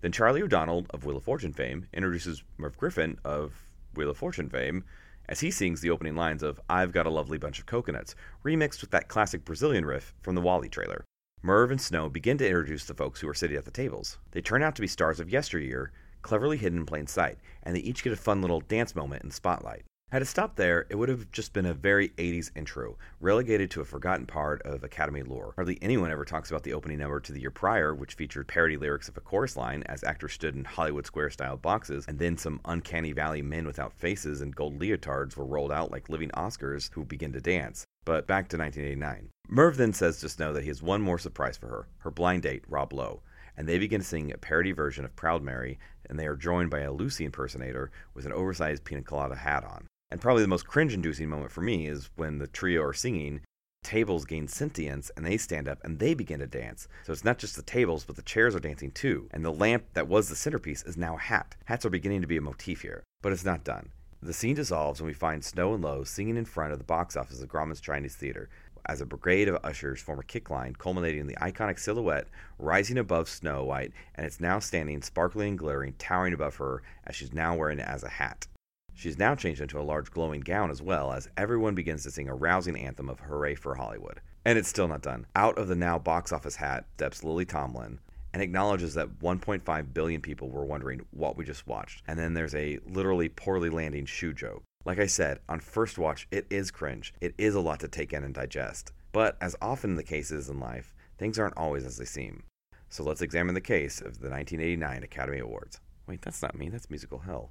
[0.00, 3.52] Then Charlie O'Donnell of Wheel of Fortune fame introduces Merv Griffin of
[3.94, 4.84] Wheel of Fortune fame
[5.28, 8.80] as he sings the opening lines of I've Got a Lovely Bunch of Coconuts, remixed
[8.80, 11.04] with that classic Brazilian riff from the WALL-E trailer.
[11.42, 14.18] Merv and Snow begin to introduce the folks who are sitting at the tables.
[14.30, 17.80] They turn out to be stars of yesteryear, cleverly hidden in plain sight, and they
[17.80, 19.84] each get a fun little dance moment in the spotlight.
[20.14, 23.80] Had it stopped there, it would have just been a very 80s intro, relegated to
[23.80, 25.54] a forgotten part of Academy lore.
[25.56, 28.76] Hardly anyone ever talks about the opening number to the year prior, which featured parody
[28.76, 32.36] lyrics of a chorus line as actors stood in Hollywood Square style boxes, and then
[32.36, 36.92] some uncanny valley men without faces and gold leotards were rolled out like living Oscars
[36.92, 37.84] who begin to dance.
[38.04, 39.30] But back to 1989.
[39.48, 42.44] Merv then says just know that he has one more surprise for her her blind
[42.44, 43.20] date, Rob Lowe
[43.56, 46.70] and they begin to sing a parody version of Proud Mary, and they are joined
[46.70, 49.86] by a Lucy impersonator with an oversized pina colada hat on.
[50.14, 53.40] And probably the most cringe inducing moment for me is when the trio are singing,
[53.82, 56.86] tables gain sentience and they stand up and they begin to dance.
[57.02, 59.26] So it's not just the tables, but the chairs are dancing too.
[59.32, 61.56] And the lamp that was the centerpiece is now a hat.
[61.64, 63.88] Hats are beginning to be a motif here, but it's not done.
[64.22, 67.16] The scene dissolves and we find Snow and Lowe singing in front of the box
[67.16, 68.48] office of Grauman's Chinese Theater
[68.86, 72.28] as a brigade of ushers form a kick line, culminating in the iconic silhouette
[72.60, 77.16] rising above Snow White, and it's now standing sparkling and glittering, towering above her as
[77.16, 78.46] she's now wearing it as a hat.
[78.94, 82.28] She's now changed into a large glowing gown as well, as everyone begins to sing
[82.28, 84.20] a rousing anthem of Hooray for Hollywood.
[84.44, 85.26] And it's still not done.
[85.34, 87.98] Out of the now box office hat steps Lily Tomlin
[88.32, 92.02] and acknowledges that 1.5 billion people were wondering what we just watched.
[92.06, 94.62] And then there's a literally poorly landing shoe joke.
[94.84, 97.14] Like I said, on first watch, it is cringe.
[97.20, 98.92] It is a lot to take in and digest.
[99.12, 102.44] But as often the case is in life, things aren't always as they seem.
[102.90, 105.80] So let's examine the case of the 1989 Academy Awards.
[106.06, 107.50] Wait, that's not me, that's musical hell.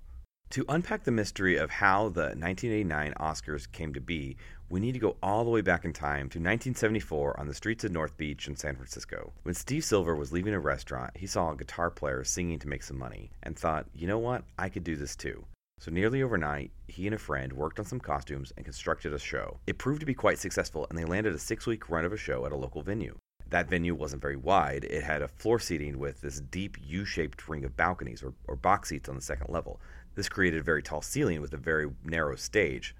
[0.53, 4.37] To unpack the mystery of how the 1989 Oscars came to be,
[4.69, 7.83] we need to go all the way back in time to 1974 on the streets
[7.83, 9.33] of North Beach in San Francisco.
[9.41, 12.83] When Steve Silver was leaving a restaurant, he saw a guitar player singing to make
[12.83, 15.43] some money and thought, you know what, I could do this too.
[15.79, 19.57] So, nearly overnight, he and a friend worked on some costumes and constructed a show.
[19.65, 22.17] It proved to be quite successful, and they landed a six week run of a
[22.17, 23.17] show at a local venue.
[23.49, 24.83] That venue wasn't very wide.
[24.83, 28.55] It had a floor seating with this deep U shaped ring of balconies or, or
[28.55, 29.79] box seats on the second level.
[30.15, 32.95] This created a very tall ceiling with a very narrow stage.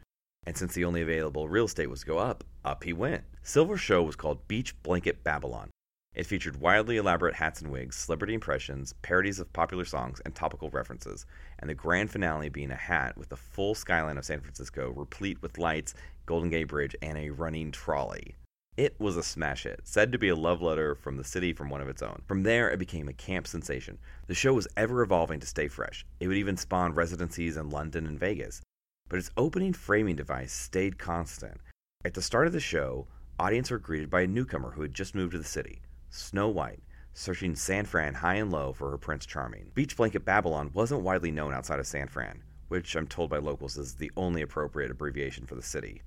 [0.45, 3.23] And since the only available real estate was to go up, up he went.
[3.43, 5.69] Silver's show was called Beach Blanket Babylon.
[6.15, 10.69] It featured wildly elaborate hats and wigs, celebrity impressions, parodies of popular songs, and topical
[10.69, 11.26] references,
[11.58, 15.41] and the grand finale being a hat with the full skyline of San Francisco, replete
[15.41, 15.95] with lights,
[16.28, 18.36] Golden Gate Bridge, and a running trolley.
[18.75, 21.69] It was a smash hit, said to be a love letter from the city from
[21.69, 22.23] one of its own.
[22.25, 23.99] From there, it became a camp sensation.
[24.25, 26.03] The show was ever evolving to stay fresh.
[26.19, 28.62] It would even spawn residencies in London and Vegas.
[29.09, 31.62] But its opening framing device stayed constant.
[32.03, 33.07] At the start of the show,
[33.38, 36.81] audience were greeted by a newcomer who had just moved to the city, Snow White,
[37.13, 39.69] searching San Fran high and low for her Prince Charming.
[39.75, 43.77] Beach Blanket Babylon wasn't widely known outside of San Fran, which I'm told by locals
[43.77, 46.01] is the only appropriate abbreviation for the city.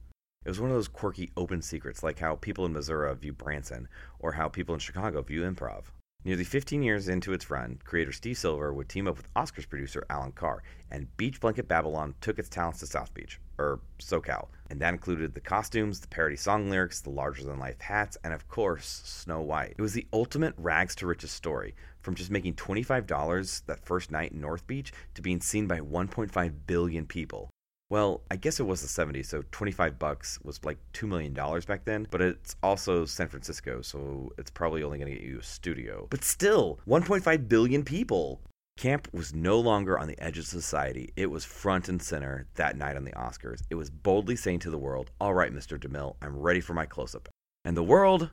[0.47, 3.89] It was one of those quirky open secrets, like how people in Missouri view Branson,
[4.21, 5.87] or how people in Chicago view improv.
[6.25, 10.07] Nearly 15 years into its run, creator Steve Silver would team up with Oscars producer
[10.09, 14.81] Allan Carr, and Beach Blanket Babylon took its talents to South Beach, or SoCal, and
[14.81, 18.47] that included the costumes, the parody song lyrics, the larger than life hats, and of
[18.47, 19.75] course, Snow White.
[19.77, 24.31] It was the ultimate rags to riches story, from just making $25 that first night
[24.31, 27.51] in North Beach to being seen by 1.5 billion people.
[27.89, 31.65] Well, I guess it was the 70s, so 25 bucks was like 2 million dollars
[31.65, 35.39] back then, but it's also San Francisco, so it's probably only going to get you
[35.39, 36.09] a studio.
[36.11, 38.41] But still, 1.5 billion people.
[38.77, 41.13] Camp was no longer on the edge of society.
[41.17, 43.63] It was front and center that night on the Oscars.
[43.71, 45.79] It was boldly saying to the world, "All right, Mr.
[45.79, 47.29] DeMille, I'm ready for my close-up."
[47.65, 48.31] And the world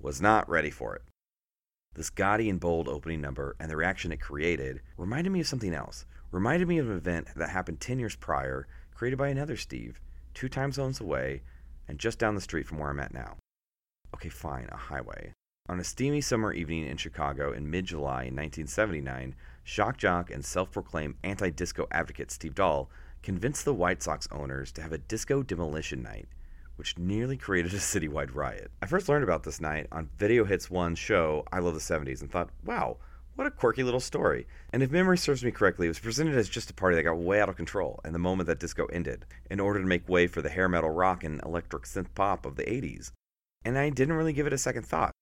[0.00, 1.02] was not ready for it.
[1.94, 5.72] This gaudy and bold opening number and the reaction it created reminded me of something
[5.72, 6.04] else.
[6.30, 8.66] Reminded me of an event that happened 10 years prior
[8.96, 10.00] created by another Steve,
[10.32, 11.42] two time zones away,
[11.86, 13.36] and just down the street from where I'm at now.
[14.14, 15.32] Okay, fine, a highway.
[15.68, 20.72] On a steamy summer evening in Chicago in mid July 1979, shock jock and self
[20.72, 22.88] proclaimed anti disco advocate Steve Dahl
[23.22, 26.28] convinced the White Sox owners to have a disco demolition night,
[26.76, 28.70] which nearly created a citywide riot.
[28.80, 32.22] I first learned about this night on Video Hits One's show, I Love the 70s,
[32.22, 32.96] and thought, wow,
[33.36, 34.46] what a quirky little story.
[34.72, 37.18] And if memory serves me correctly, it was presented as just a party that got
[37.18, 40.26] way out of control and the moment that disco ended, in order to make way
[40.26, 43.12] for the hair metal rock and electric synth pop of the 80s.
[43.64, 45.12] And I didn't really give it a second thought.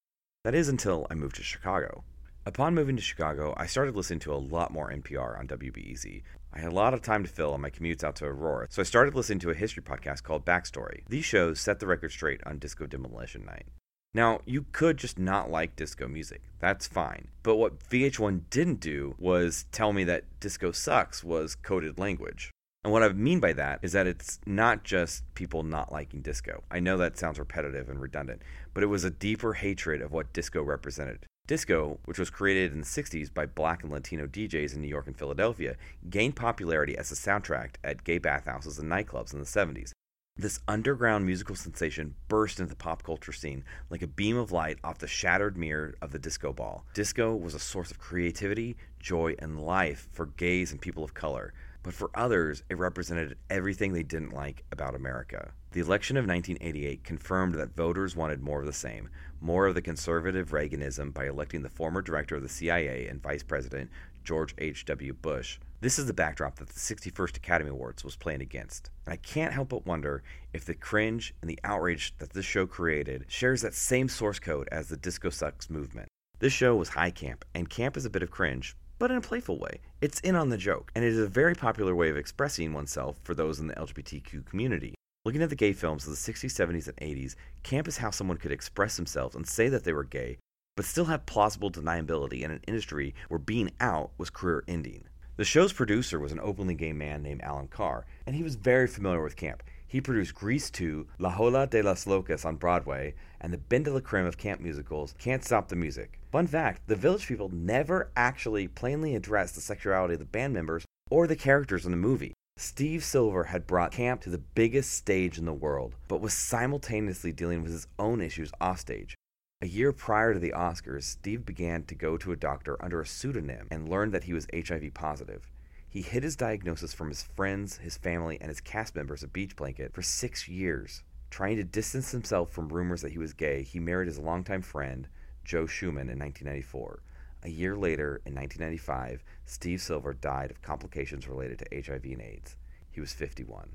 [0.44, 2.04] That is until I moved to Chicago.
[2.46, 6.22] Upon moving to Chicago, I started listening to a lot more NPR on WBEZ.
[6.52, 8.82] I had a lot of time to fill on my commutes out to Aurora, so
[8.82, 11.02] I started listening to a history podcast called Backstory.
[11.08, 13.66] These shows set the record straight on Disco Demolition Night.
[14.14, 16.42] Now, you could just not like disco music.
[16.60, 17.28] That's fine.
[17.42, 22.50] But what VH1 didn't do was tell me that disco sucks was coded language.
[22.84, 26.62] And what I mean by that is that it's not just people not liking disco.
[26.70, 30.32] I know that sounds repetitive and redundant, but it was a deeper hatred of what
[30.32, 31.26] disco represented.
[31.46, 35.06] Disco, which was created in the 60s by black and Latino DJs in New York
[35.06, 35.76] and Philadelphia,
[36.08, 39.92] gained popularity as a soundtrack at gay bathhouses and nightclubs in the 70s.
[40.36, 44.78] This underground musical sensation burst into the pop culture scene like a beam of light
[44.82, 46.84] off the shattered mirror of the disco ball.
[46.92, 51.54] Disco was a source of creativity, joy, and life for gays and people of color,
[51.84, 55.52] but for others, it represented everything they didn't like about America.
[55.70, 59.82] The election of 1988 confirmed that voters wanted more of the same, more of the
[59.82, 63.88] conservative Reaganism by electing the former director of the CIA and vice president,
[64.24, 65.12] George H.W.
[65.12, 68.88] Bush, this is the backdrop that the 61st Academy Awards was playing against.
[69.04, 70.22] And I can't help but wonder
[70.54, 74.66] if the cringe and the outrage that this show created shares that same source code
[74.72, 76.08] as the Disco Sucks movement.
[76.38, 79.20] This show was high camp, and camp is a bit of cringe, but in a
[79.20, 79.82] playful way.
[80.00, 83.18] It's in on the joke, and it is a very popular way of expressing oneself
[83.22, 84.94] for those in the LGBTQ community.
[85.26, 88.38] Looking at the gay films of the 60s, 70s, and 80s, camp is how someone
[88.38, 90.38] could express themselves and say that they were gay,
[90.76, 95.04] but still have plausible deniability in an industry where being out was career ending.
[95.36, 98.86] The show's producer was an openly gay man named Allan Carr, and he was very
[98.86, 99.64] familiar with camp.
[99.84, 103.98] He produced Grease 2, La Cage aux Folles on Broadway, and the Ben de la
[103.98, 106.20] Creme of camp musicals, Can't Stop the Music.
[106.30, 110.84] Fun fact the Village People never actually plainly addressed the sexuality of the band members
[111.10, 112.32] or the characters in the movie.
[112.56, 117.32] Steve Silver had brought camp to the biggest stage in the world, but was simultaneously
[117.32, 119.16] dealing with his own issues offstage.
[119.60, 123.06] A year prior to the Oscars, Steve began to go to a doctor under a
[123.06, 125.50] pseudonym and learned that he was HIV positive.
[125.88, 129.56] He hid his diagnosis from his friends, his family, and his cast members at Beach
[129.56, 131.02] Blanket for six years.
[131.30, 135.08] Trying to distance himself from rumors that he was gay, he married his longtime friend,
[135.44, 137.02] Jo Schuman, in 1994.
[137.44, 142.56] A year later, in 1995, Steve Silver died of complications related to HIV and AIDS.
[142.90, 143.70] He was 51.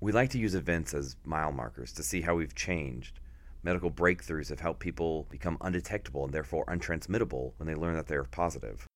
[0.00, 3.20] We like to use events as mile markers to see how we've changed
[3.64, 8.14] Medical breakthroughs have helped people become undetectable and therefore untransmittable when they learn that they
[8.14, 8.86] are positive.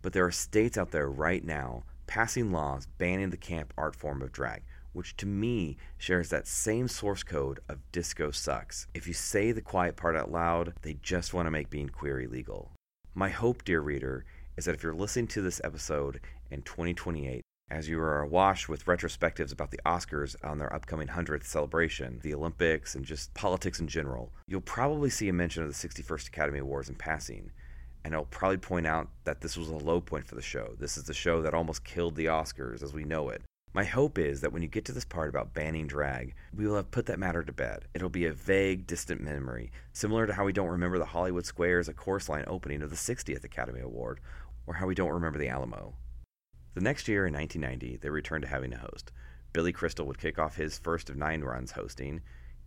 [0.00, 4.22] But there are states out there right now passing laws banning the camp art form
[4.22, 4.62] of drag,
[4.94, 8.86] which to me shares that same source code of disco sucks.
[8.94, 12.22] If you say the quiet part out loud, they just want to make being queer
[12.22, 12.72] illegal.
[13.14, 14.24] My hope, dear reader,
[14.56, 17.42] is that if you're listening to this episode in 2028,
[17.74, 22.32] as you are awash with retrospectives about the Oscars on their upcoming 100th celebration, the
[22.32, 26.60] Olympics, and just politics in general, you'll probably see a mention of the 61st Academy
[26.60, 27.50] Awards in passing.
[28.04, 30.76] And it'll probably point out that this was a low point for the show.
[30.78, 33.42] This is the show that almost killed the Oscars as we know it.
[33.72, 36.76] My hope is that when you get to this part about banning drag, we will
[36.76, 37.86] have put that matter to bed.
[37.92, 41.88] It'll be a vague, distant memory, similar to how we don't remember the Hollywood Squares
[41.88, 44.20] a chorus line opening of the 60th Academy Award,
[44.64, 45.94] or how we don't remember the Alamo.
[46.74, 49.12] The next year, in 1990, they returned to having a host.
[49.52, 52.20] Billy Crystal would kick off his first of nine runs hosting.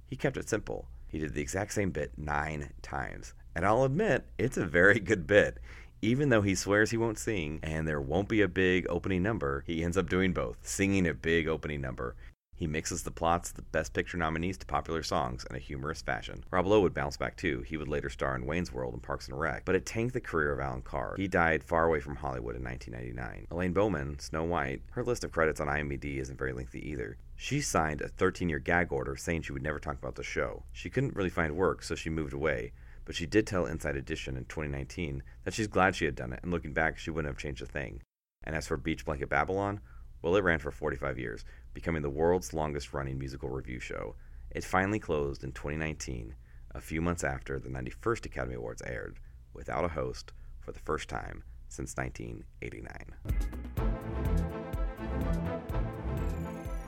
[0.06, 0.88] He kept it simple.
[1.10, 3.34] He did the exact same bit nine times.
[3.54, 5.60] And I'll admit, it's a very good bit.
[6.02, 9.64] Even though he swears he won't sing and there won't be a big opening number,
[9.68, 12.16] he ends up doing both, singing a big opening number.
[12.58, 16.02] He mixes the plots of the Best Picture nominees to popular songs in a humorous
[16.02, 16.44] fashion.
[16.50, 17.62] Rob Lowe would bounce back too.
[17.62, 20.20] He would later star in Wayne's World and Parks and Rec, but it tanked the
[20.20, 21.14] career of Allan Carr.
[21.18, 23.48] He died far away from Hollywood in 1999.
[23.52, 27.18] Elaine Bowman, Snow White, her list of credits on IMDb isn't very lengthy either.
[27.36, 30.64] She signed a 13 year gag order saying she would never talk about the show.
[30.72, 32.74] She couldn't really find work, so she moved away
[33.08, 36.42] but she did tell Inside Edition in 2019 that she's glad she had done it,
[36.44, 38.02] and looking back, she wouldn't have changed a thing.
[38.44, 39.80] And as for Beach Blanket Babylon,
[40.22, 41.46] well, it ran for 45 years,
[41.78, 44.16] becoming the world's longest running musical review show.
[44.50, 46.34] It finally closed in 2019,
[46.72, 49.20] a few months after the 91st Academy Awards aired,
[49.54, 53.14] without a host for the first time since 1989.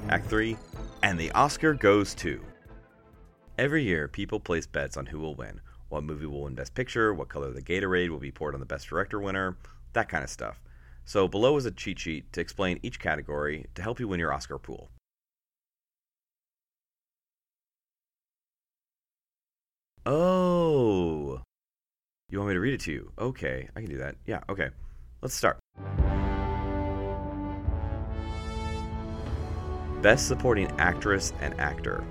[0.10, 0.58] Act 3
[1.04, 2.44] And the Oscar goes to.
[3.60, 7.14] Every year, people place bets on who will win, what movie will win Best Picture,
[7.14, 9.56] what color the Gatorade will be poured on the Best Director winner,
[9.94, 10.60] that kind of stuff.
[11.10, 14.32] So below is a cheat sheet to explain each category to help you win your
[14.32, 14.92] Oscar pool.
[20.06, 21.42] Oh.
[22.30, 23.12] You want me to read it to you?
[23.18, 24.18] Okay, I can do that.
[24.28, 24.70] Yeah, okay.
[25.24, 25.58] Let's start.
[30.04, 32.04] Best Supporting Actress and Actor.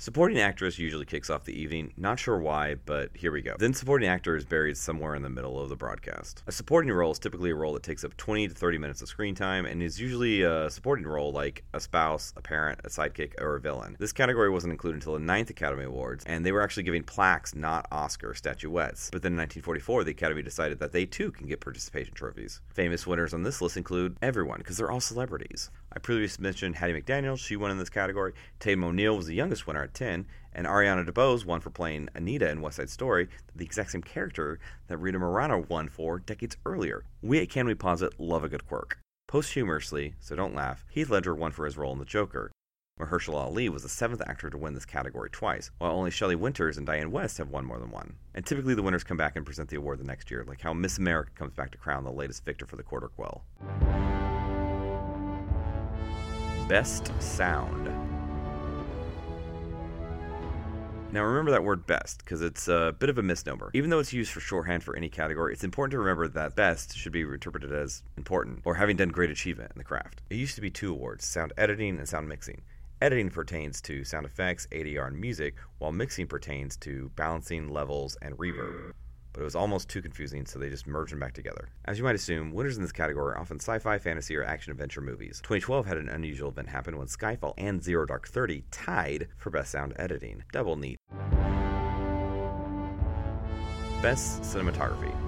[0.00, 1.92] Supporting actress usually kicks off the evening.
[1.96, 3.56] Not sure why, but here we go.
[3.58, 6.44] Then supporting actor is buried somewhere in the middle of the broadcast.
[6.46, 9.08] A supporting role is typically a role that takes up 20 to 30 minutes of
[9.08, 13.32] screen time and is usually a supporting role like a spouse, a parent, a sidekick,
[13.40, 13.96] or a villain.
[13.98, 17.56] This category wasn't included until the 9th Academy Awards, and they were actually giving plaques,
[17.56, 19.10] not Oscar statuettes.
[19.10, 22.60] But then in 1944, the Academy decided that they too can get participation trophies.
[22.68, 25.72] Famous winners on this list include everyone, because they're all celebrities.
[25.98, 28.32] I previously mentioned Hattie McDaniel, she won in this category.
[28.60, 32.48] Tatum O'Neal was the youngest winner at 10, and Ariana DeBose won for playing Anita
[32.48, 37.02] in West Side Story, the exact same character that Rita Moreno won for decades earlier.
[37.20, 39.00] We at Can We Posit love a good quirk.
[39.26, 42.52] Posthumously, so don't laugh, Heath Ledger won for his role in The Joker.
[43.00, 46.78] Mahershala Ali was the seventh actor to win this category twice, while only Shelley Winters
[46.78, 48.14] and Dianne Wiest have won more than one.
[48.36, 50.72] And typically the winners come back and present the award the next year, like how
[50.72, 53.42] Miss America comes back to crown the latest victor for the Quarter Quell.
[56.68, 57.86] Best Sound.
[61.10, 63.70] Now remember that word best, because it's a bit of a misnomer.
[63.72, 66.94] Even though it's used for shorthand for any category, it's important to remember that best
[66.94, 70.20] should be interpreted as important, or having done great achievement in the craft.
[70.28, 72.60] It used to be two awards, sound editing and sound mixing.
[73.00, 78.36] Editing pertains to sound effects, ADR, and music, while mixing pertains to balancing, levels, and
[78.36, 78.92] reverb
[79.38, 81.68] but it was almost too confusing, so they just merged them back together.
[81.84, 84.72] As you might assume, winners in this category are often sci fi, fantasy, or action
[84.72, 85.38] adventure movies.
[85.44, 89.70] 2012 had an unusual event happen when Skyfall and Zero Dark Thirty tied for Best
[89.70, 90.42] Sound Editing.
[90.50, 90.98] Double neat.
[94.02, 95.27] Best Cinematography.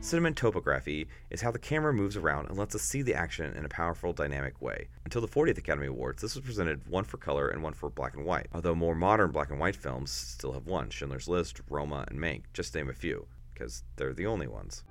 [0.00, 3.68] Cinematography is how the camera moves around and lets us see the action in a
[3.68, 4.86] powerful, dynamic way.
[5.04, 8.14] Until the 40th Academy Awards, this was presented one for color and one for black
[8.14, 12.04] and white, although more modern black and white films still have one Schindler's List, Roma,
[12.08, 14.84] and Mank, just to name a few, because they're the only ones.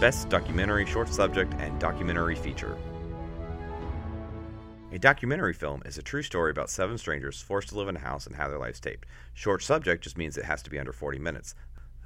[0.00, 2.78] Best Documentary Short Subject and Documentary Feature.
[4.90, 8.00] A documentary film is a true story about seven strangers forced to live in a
[8.00, 9.06] house and have their lives taped.
[9.34, 11.54] Short subject just means it has to be under 40 minutes.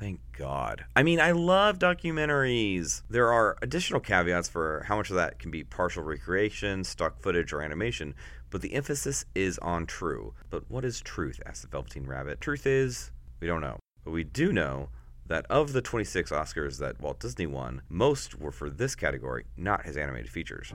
[0.03, 0.85] Thank God.
[0.97, 3.03] I mean, I love documentaries.
[3.09, 7.53] There are additional caveats for how much of that can be partial recreation, stock footage,
[7.53, 8.17] or animation,
[8.51, 10.35] but the emphasis is on true.
[10.51, 11.39] But what is truth?
[11.47, 12.41] asked the Velveteen Rabbit.
[12.41, 13.79] Truth is, we don't know.
[14.03, 14.89] But we do know
[15.29, 19.87] that of the 26 Oscars that Walt Disney won, most were for this category, not
[19.87, 20.75] his animated features.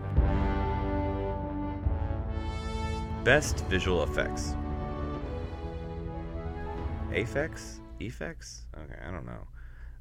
[3.25, 4.55] Best Visual Effects.
[7.11, 7.81] Aphex?
[7.99, 8.65] Effects?
[8.75, 9.47] Okay, I don't know.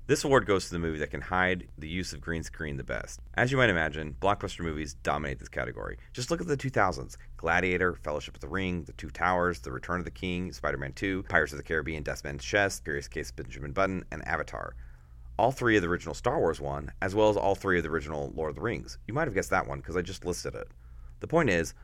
[0.06, 2.84] This award goes to the movie that can hide the use of green screen the
[2.84, 3.20] best.
[3.34, 5.98] As you might imagine, blockbuster movies dominate this category.
[6.12, 9.98] Just look at the 2000s Gladiator, Fellowship of the Ring, The Two Towers, The Return
[9.98, 13.30] of the King, Spider Man 2, Pirates of the Caribbean, Dead Man's Chest, Curious Case
[13.30, 14.76] of Benjamin Button, and Avatar.
[15.38, 17.90] All three of the original Star Wars won, as well as all three of the
[17.90, 18.98] original Lord of the Rings.
[19.08, 20.68] You might have guessed that one because I just listed it.
[21.18, 21.74] The point is,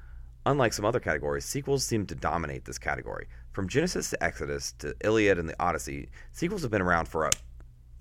[0.47, 3.29] unlike some other categories, sequels seem to dominate this category.
[3.53, 7.31] From Genesis to Exodus to Iliad and the Odyssey, sequels have been around for a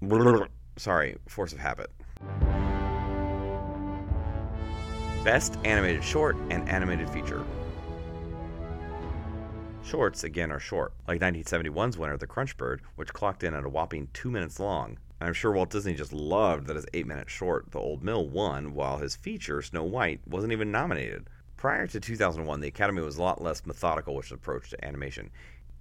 [0.77, 1.91] sorry, force of habit.
[5.23, 7.45] Best animated short and animated feature.
[9.83, 13.69] Shorts, again, are short, like 1971's winner, The Crunch Bird, which clocked in at a
[13.69, 14.97] whopping two minutes long.
[15.19, 18.27] And I'm sure Walt Disney just loved that his eight minute short, The Old Mill,
[18.27, 21.29] won, while his feature, Snow White, wasn't even nominated.
[21.61, 25.29] Prior to 2001, the Academy was a lot less methodical with its approach to animation.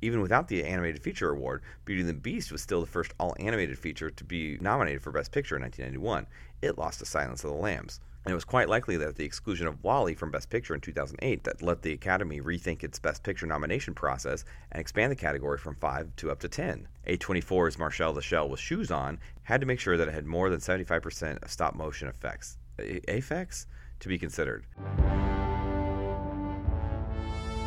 [0.02, 3.34] Even without the Animated Feature Award, Beauty and the Beast was still the first all
[3.40, 6.26] animated feature to be nominated for Best Picture in 1991.
[6.60, 7.98] It lost to Silence of the Lambs.
[8.26, 11.44] And it was quite likely that the exclusion of WALL-E from Best Picture in 2008
[11.44, 15.76] that let the Academy rethink its Best Picture nomination process and expand the category from
[15.76, 16.88] 5 to up to 10.
[17.06, 20.60] A24's Marcel the with Shoes On had to make sure that it had more than
[20.60, 22.58] 75% of stop motion effects.
[22.76, 23.66] effects?
[24.00, 24.66] To be considered.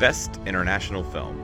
[0.03, 1.37] Best International Film.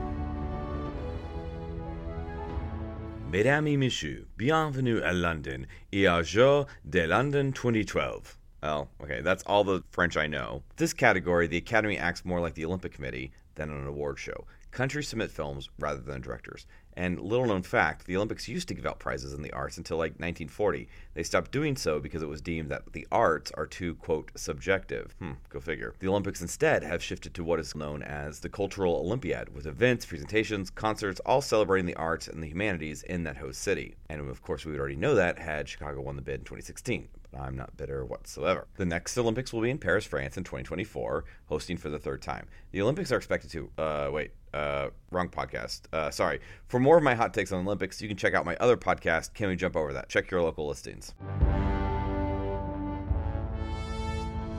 [3.32, 8.36] Mesdames et messieurs, bienvenue à London et au Jour de London 2012.
[8.62, 10.62] Oh, okay, that's all the French I know.
[10.76, 14.44] This category, the Academy acts more like the Olympic Committee than an award show.
[14.72, 16.66] Countries submit films rather than directors.
[16.94, 19.96] And little known fact, the Olympics used to give out prizes in the arts until
[19.96, 20.88] like 1940.
[21.14, 25.14] They stopped doing so because it was deemed that the arts are too, quote, subjective.
[25.18, 25.94] Hmm, go figure.
[25.98, 30.04] The Olympics instead have shifted to what is known as the Cultural Olympiad, with events,
[30.04, 33.94] presentations, concerts, all celebrating the arts and the humanities in that host city.
[34.08, 37.08] And of course, we would already know that had Chicago won the bid in 2016.
[37.38, 38.66] I'm not bitter whatsoever.
[38.76, 42.46] The next Olympics will be in Paris, France in 2024, hosting for the third time.
[42.72, 45.82] The Olympics are expected to, uh, wait, uh, wrong podcast.
[45.92, 46.40] Uh, sorry.
[46.68, 49.34] For more of my hot takes on Olympics, you can check out my other podcast,
[49.34, 50.08] Can We Jump Over That?
[50.08, 51.14] Check your local listings.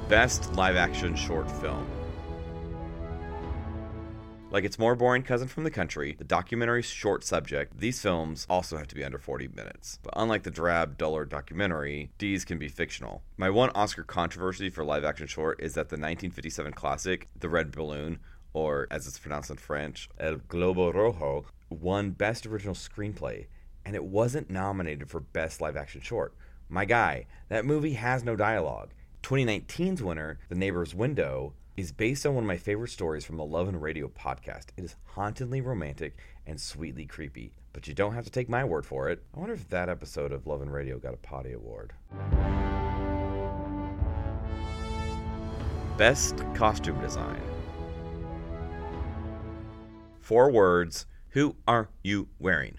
[0.07, 1.87] Best live action short film.
[4.51, 8.75] Like its more boring cousin from the country, the documentary's short subject, these films also
[8.75, 9.97] have to be under 40 minutes.
[10.03, 13.23] But unlike the drab, duller documentary, these can be fictional.
[13.37, 17.71] My one Oscar controversy for live action short is that the 1957 classic, The Red
[17.71, 18.19] Balloon,
[18.51, 23.45] or as it's pronounced in French, El Globo Rojo, won Best Original Screenplay,
[23.85, 26.33] and it wasn't nominated for Best Live Action Short.
[26.67, 28.89] My guy, that movie has no dialogue.
[29.23, 33.43] 2019's winner, The Neighbor's Window, is based on one of my favorite stories from the
[33.43, 34.67] Love and Radio podcast.
[34.77, 36.15] It is hauntingly romantic
[36.45, 39.23] and sweetly creepy, but you don't have to take my word for it.
[39.35, 41.93] I wonder if that episode of Love and Radio got a potty award.
[45.97, 47.41] Best costume design.
[50.19, 51.07] Four words.
[51.29, 52.77] Who are you wearing?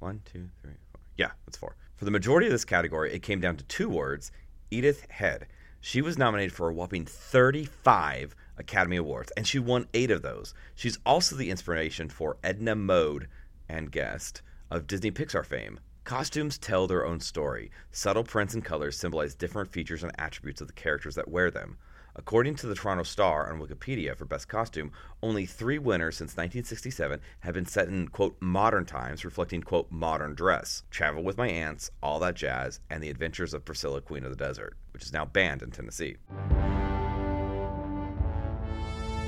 [0.00, 1.00] One, two, three, four.
[1.16, 1.76] Yeah, that's four.
[1.94, 4.32] For the majority of this category, it came down to two words
[4.72, 5.46] Edith Head.
[5.84, 10.54] She was nominated for a whopping 35 Academy Awards, and she won eight of those.
[10.76, 13.26] She's also the inspiration for Edna Mode
[13.68, 15.80] and guest of Disney Pixar fame.
[16.04, 17.72] Costumes tell their own story.
[17.90, 21.76] Subtle prints and colors symbolize different features and attributes of the characters that wear them.
[22.14, 24.92] According to the Toronto Star on Wikipedia for Best Costume,
[25.22, 30.34] only three winners since 1967 have been set in, quote, modern times, reflecting, quote, modern
[30.34, 30.82] dress.
[30.90, 34.44] Travel with My Aunts, All That Jazz, and The Adventures of Priscilla, Queen of the
[34.44, 36.16] Desert, which is now banned in Tennessee.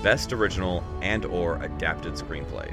[0.03, 2.71] Best Original and or Adapted Screenplay.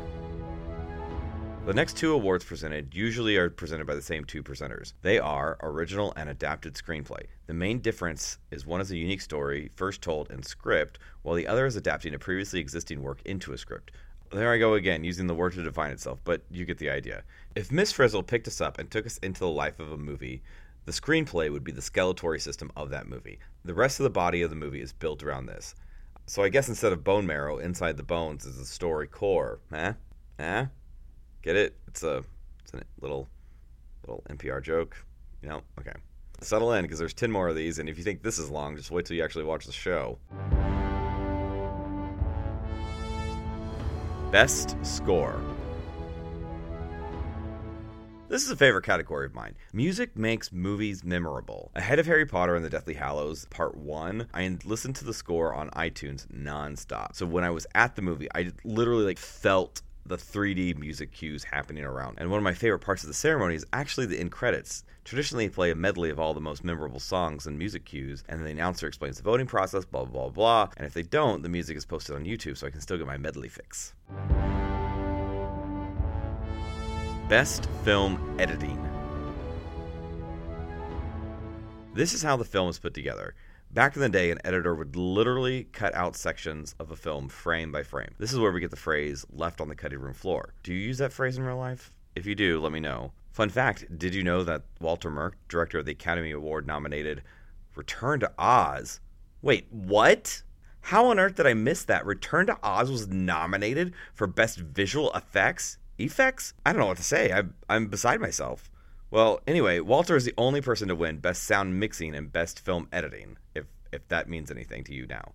[1.63, 4.93] The next two awards presented usually are presented by the same two presenters.
[5.03, 7.27] They are original and adapted screenplay.
[7.45, 11.47] The main difference is one is a unique story, first told in script, while the
[11.47, 13.91] other is adapting a previously existing work into a script.
[14.31, 17.23] There I go again, using the word to define itself, but you get the idea.
[17.55, 20.41] If Miss Frizzle picked us up and took us into the life of a movie,
[20.85, 23.37] the screenplay would be the skeletal system of that movie.
[23.63, 25.75] The rest of the body of the movie is built around this.
[26.25, 29.59] So I guess instead of bone marrow, inside the bones is the story core.
[29.71, 29.93] Eh?
[30.39, 30.65] Eh?
[31.41, 31.75] Get it?
[31.87, 32.23] It's a
[32.63, 33.27] it's a little
[34.05, 34.95] little NPR joke.
[35.41, 35.61] You know?
[35.79, 35.93] Okay.
[36.41, 38.75] Settle in because there's 10 more of these, and if you think this is long,
[38.75, 40.17] just wait till you actually watch the show.
[44.31, 45.39] Best Score.
[48.27, 49.55] This is a favorite category of mine.
[49.73, 51.69] Music makes movies memorable.
[51.75, 55.53] Ahead of Harry Potter and the Deathly Hallows Part 1, I listened to the score
[55.53, 57.13] on iTunes nonstop.
[57.13, 61.43] So when I was at the movie, I literally like felt the 3D music cues
[61.43, 62.17] happening around.
[62.19, 64.83] And one of my favorite parts of the ceremony is actually the end credits.
[65.03, 68.39] Traditionally, they play a medley of all the most memorable songs and music cues, and
[68.39, 70.69] then the announcer explains the voting process, blah, blah, blah, blah.
[70.77, 73.07] And if they don't, the music is posted on YouTube so I can still get
[73.07, 73.93] my medley fix.
[77.27, 78.77] Best Film Editing.
[81.93, 83.35] This is how the film is put together.
[83.73, 87.71] Back in the day, an editor would literally cut out sections of a film frame
[87.71, 88.09] by frame.
[88.17, 90.53] This is where we get the phrase left on the cutting room floor.
[90.61, 91.89] Do you use that phrase in real life?
[92.13, 93.13] If you do, let me know.
[93.31, 97.23] Fun fact did you know that Walter Murch, director of the Academy Award nominated
[97.73, 98.99] Return to Oz?
[99.41, 100.43] Wait, what?
[100.81, 102.05] How on earth did I miss that?
[102.05, 105.77] Return to Oz was nominated for Best Visual Effects?
[105.97, 106.53] Effects?
[106.65, 107.31] I don't know what to say.
[107.31, 108.70] I'm, I'm beside myself.
[109.11, 112.87] Well, anyway, Walter is the only person to win Best Sound Mixing and Best Film
[112.93, 115.33] Editing, if if that means anything to you now.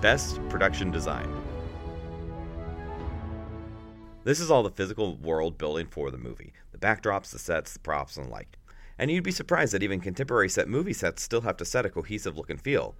[0.00, 1.28] Best Production Design.
[4.22, 7.80] This is all the physical world building for the movie the backdrops, the sets, the
[7.80, 8.58] props, and the like.
[9.00, 11.90] And you'd be surprised that even contemporary set movie sets still have to set a
[11.90, 12.94] cohesive look and feel.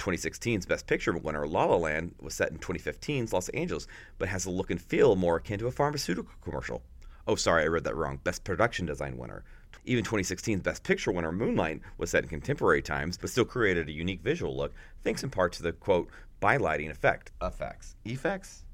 [0.00, 3.86] 2016's Best Picture winner La La Land was set in 2015's Los Angeles,
[4.18, 6.82] but has a look and feel more akin to a pharmaceutical commercial.
[7.26, 8.18] Oh, sorry, I read that wrong.
[8.24, 9.44] Best Production Design winner.
[9.84, 13.92] Even 2016's Best Picture winner Moonlight was set in contemporary times, but still created a
[13.92, 14.72] unique visual look,
[15.04, 16.08] thanks in part to the quote,
[16.42, 17.32] bylighting effect.
[17.42, 17.94] Effects.
[18.04, 18.64] Effects?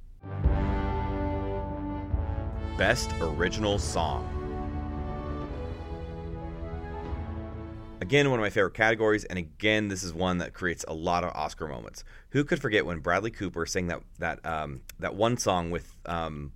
[2.78, 4.45] Best Original Song.
[8.00, 11.24] Again, one of my favorite categories, and again, this is one that creates a lot
[11.24, 12.04] of Oscar moments.
[12.30, 16.52] Who could forget when Bradley Cooper sang that that um, that one song with um,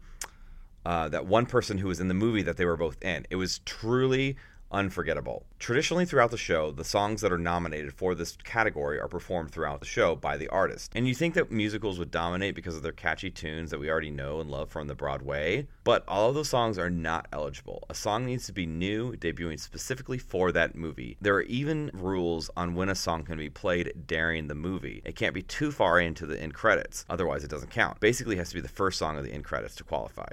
[0.85, 3.27] uh, that one person who was in the movie that they were both in?
[3.31, 4.37] It was truly
[4.73, 5.45] unforgettable.
[5.59, 9.81] Traditionally, throughout the show, the songs that are nominated for this category are performed throughout
[9.81, 10.93] the show by the artist.
[10.95, 14.11] And you think that musicals would dominate because of their catchy tunes that we already
[14.11, 17.85] know and love from the Broadway, but all of those songs are not eligible.
[17.91, 21.17] A song needs to be new, debuting specifically for that movie.
[21.21, 25.03] There are even rules on when a song can be played during the movie.
[25.05, 28.01] It can't be too far into the end credits, otherwise, it doesn't count.
[28.01, 30.29] Basically, it has to be the first song of the end credits to qualify.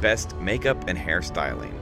[0.00, 1.74] Best Makeup and Hairstyling.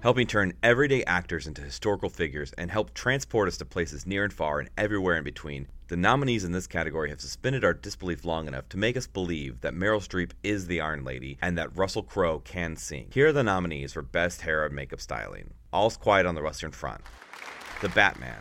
[0.00, 4.32] Helping turn everyday actors into historical figures and help transport us to places near and
[4.32, 8.46] far and everywhere in between, the nominees in this category have suspended our disbelief long
[8.46, 12.04] enough to make us believe that Meryl Streep is the Iron Lady and that Russell
[12.04, 13.08] Crowe can sing.
[13.12, 16.70] Here are the nominees for Best Hair and Makeup Styling All's Quiet on the Western
[16.70, 17.00] Front,
[17.82, 18.40] The Batman,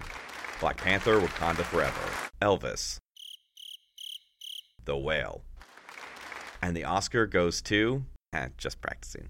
[0.59, 2.99] Black Panther Wakanda Forever, Elvis,
[4.86, 5.47] The Whale.
[6.62, 8.03] And the Oscar goes to.
[8.34, 9.30] Eh, just practicing.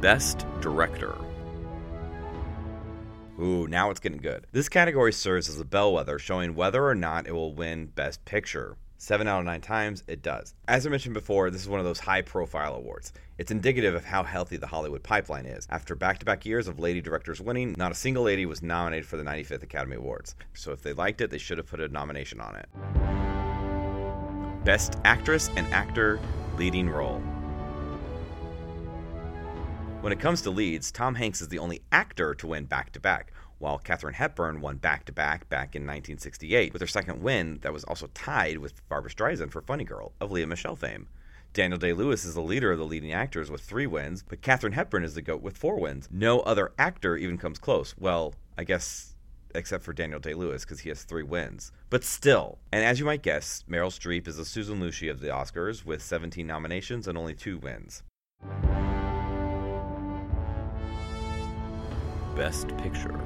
[0.00, 1.14] Best Director.
[3.40, 4.46] Ooh, now it's getting good.
[4.52, 8.76] This category serves as a bellwether showing whether or not it will win Best Picture.
[8.98, 10.54] Seven out of nine times, it does.
[10.66, 13.12] As I mentioned before, this is one of those high profile awards.
[13.36, 15.66] It's indicative of how healthy the Hollywood pipeline is.
[15.68, 19.06] After back to back years of lady directors winning, not a single lady was nominated
[19.06, 20.34] for the 95th Academy Awards.
[20.54, 22.66] So if they liked it, they should have put a nomination on it.
[24.64, 26.18] Best Actress and Actor
[26.56, 27.22] Leading Role.
[30.00, 33.00] When it comes to leads, Tom Hanks is the only actor to win back to
[33.00, 37.58] back, while Katharine Hepburn won back to back back in 1968 with her second win
[37.62, 41.08] that was also tied with Barbra Streisand for Funny Girl of Lea Michele fame.
[41.52, 44.74] Daniel Day Lewis is the leader of the leading actors with three wins, but Katharine
[44.74, 46.06] Hepburn is the GOAT with four wins.
[46.10, 47.94] No other actor even comes close.
[47.98, 49.14] Well, I guess
[49.54, 51.72] except for Daniel Day Lewis because he has three wins.
[51.88, 55.28] But still, and as you might guess, Meryl Streep is the Susan Lucci of the
[55.28, 58.02] Oscars with 17 nominations and only two wins.
[62.36, 63.18] Best Picture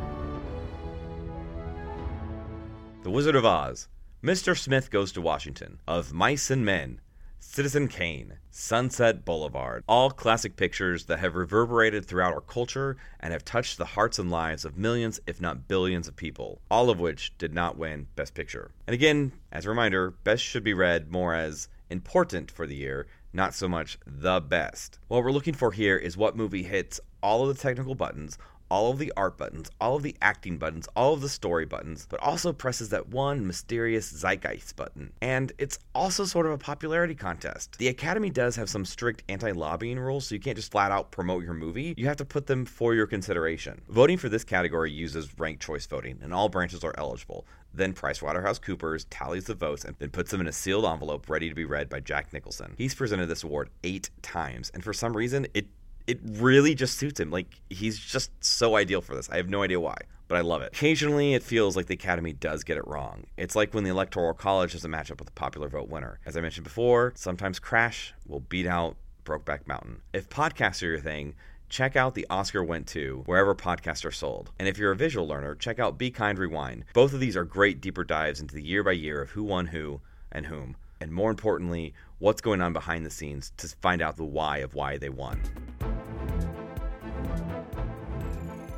[3.03, 3.89] The Wizard of Oz.
[4.23, 4.55] Mr.
[4.55, 5.81] Smith Goes to Washington.
[5.89, 7.01] Of Mice and Men.
[7.39, 13.43] Citizen Kane, Sunset Boulevard, all classic pictures that have reverberated throughout our culture and have
[13.43, 17.33] touched the hearts and lives of millions, if not billions, of people, all of which
[17.39, 18.71] did not win Best Picture.
[18.87, 23.07] And again, as a reminder, Best should be read more as important for the year,
[23.33, 24.99] not so much the best.
[25.09, 28.37] What we're looking for here is what movie hits all of the technical buttons,
[28.71, 32.07] all of the art buttons, all of the acting buttons, all of the story buttons,
[32.09, 35.13] but also presses that one mysterious zeitgeist button.
[35.21, 37.77] And it's also sort of a popularity contest.
[37.79, 41.11] The Academy does have some strict anti lobbying rules, so you can't just flat out
[41.11, 41.95] promote your movie.
[41.97, 43.83] You have to put them for your consideration.
[43.89, 47.47] Voting for this category uses ranked choice voting, and all branches are eligible.
[47.73, 51.55] Then PricewaterhouseCoopers tallies the votes and then puts them in a sealed envelope ready to
[51.55, 52.75] be read by Jack Nicholson.
[52.77, 55.67] He's presented this award eight times, and for some reason, it
[56.07, 57.31] it really just suits him.
[57.31, 59.29] Like he's just so ideal for this.
[59.31, 59.97] I have no idea why,
[60.29, 60.73] but I love it.
[60.73, 63.27] Occasionally, it feels like the Academy does get it wrong.
[63.37, 66.21] It's like when the Electoral College doesn't match up with a popular vote winner.
[66.27, 70.03] As I mentioned before, sometimes Crash will beat out Brokeback Mountain.
[70.13, 71.35] If podcasts are your thing,
[71.69, 74.51] check out the Oscar Went To wherever podcasts are sold.
[74.59, 76.85] And if you're a visual learner, check out Be Kind Rewind.
[76.93, 79.67] Both of these are great deeper dives into the year by year of who won
[79.67, 80.01] who
[80.33, 80.77] and whom.
[81.01, 84.75] And more importantly, what's going on behind the scenes to find out the why of
[84.75, 85.41] why they won.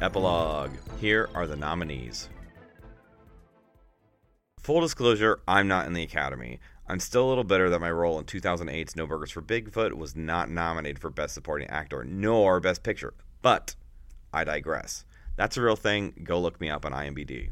[0.03, 0.73] Epilogue.
[1.01, 2.29] Here are the nominees.
[4.59, 6.59] Full disclosure, I'm not in the Academy.
[6.89, 10.17] I'm still a little bitter that my role in 2008's No Burgers for Bigfoot was
[10.17, 13.15] not nominated for Best Supporting Actor nor Best Picture.
[13.43, 13.77] But
[14.33, 15.05] I digress.
[15.37, 16.15] That's a real thing.
[16.25, 17.51] Go look me up on IMDb.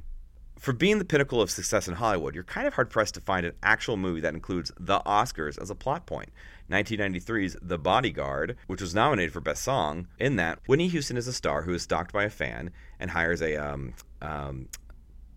[0.59, 3.47] For being the pinnacle of success in Hollywood, you're kind of hard pressed to find
[3.47, 6.31] an actual movie that includes the Oscars as a plot point.
[6.71, 11.33] 1993's The Bodyguard, which was nominated for Best Song, in that Whitney Houston is a
[11.33, 14.69] star who is stalked by a fan and hires a um, um,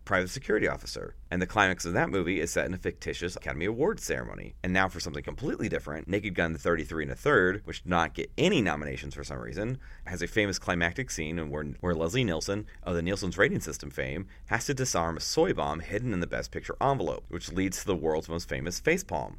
[0.05, 1.15] private security officer.
[1.31, 4.55] And the climax of that movie is set in a fictitious Academy Awards ceremony.
[4.63, 8.13] And now for something completely different, Naked Gun 33 and a Third, which did not
[8.13, 12.65] get any nominations for some reason, has a famous climactic scene where, where Leslie Nielsen
[12.84, 16.27] of the Nielsen's rating system fame has to disarm a soy bomb hidden in the
[16.27, 19.36] Best Picture envelope, which leads to the world's most famous facepalm.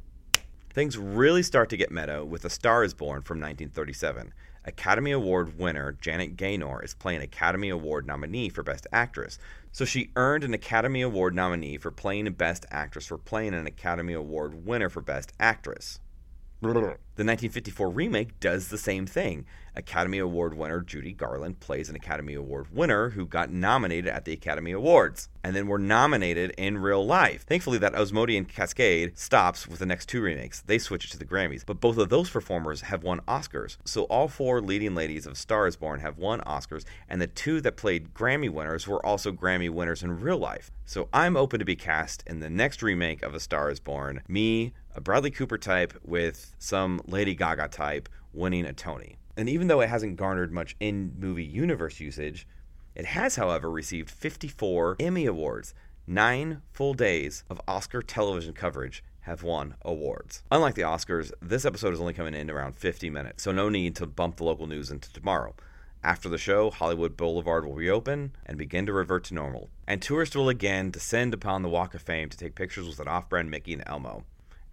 [0.75, 4.33] Things really start to get meta with A Star is Born from 1937.
[4.65, 9.39] Academy Award winner Janet Gaynor is playing Academy Award nominee for Best Actress.
[9.71, 14.11] So she earned an Academy Award nominee for playing Best Actress for playing an Academy
[14.11, 16.01] Award winner for Best Actress.
[17.15, 19.45] The 1954 remake does the same thing.
[19.75, 24.33] Academy Award winner Judy Garland plays an Academy Award winner who got nominated at the
[24.33, 27.43] Academy Awards and then were nominated in real life.
[27.43, 30.61] Thankfully, that Asmodean cascade stops with the next two remakes.
[30.61, 33.77] They switch it to the Grammys, but both of those performers have won Oscars.
[33.85, 37.61] So all four leading ladies of Star is Born have won Oscars, and the two
[37.61, 40.71] that played Grammy winners were also Grammy winners in real life.
[40.85, 44.21] So I'm open to be cast in the next remake of A Star is Born.
[44.27, 49.17] Me, a Bradley Cooper type with some Lady Gaga type winning a Tony.
[49.35, 52.47] And even though it hasn't garnered much in movie universe usage,
[52.95, 55.73] it has, however, received 54 Emmy Awards.
[56.07, 60.43] Nine full days of Oscar television coverage have won awards.
[60.49, 63.97] Unlike the Oscars, this episode is only coming in around 50 minutes, so no need
[63.97, 65.55] to bump the local news into tomorrow.
[66.03, 70.35] After the show, Hollywood Boulevard will reopen and begin to revert to normal, and tourists
[70.35, 73.49] will again descend upon the Walk of Fame to take pictures with an off brand
[73.49, 74.23] Mickey and Elmo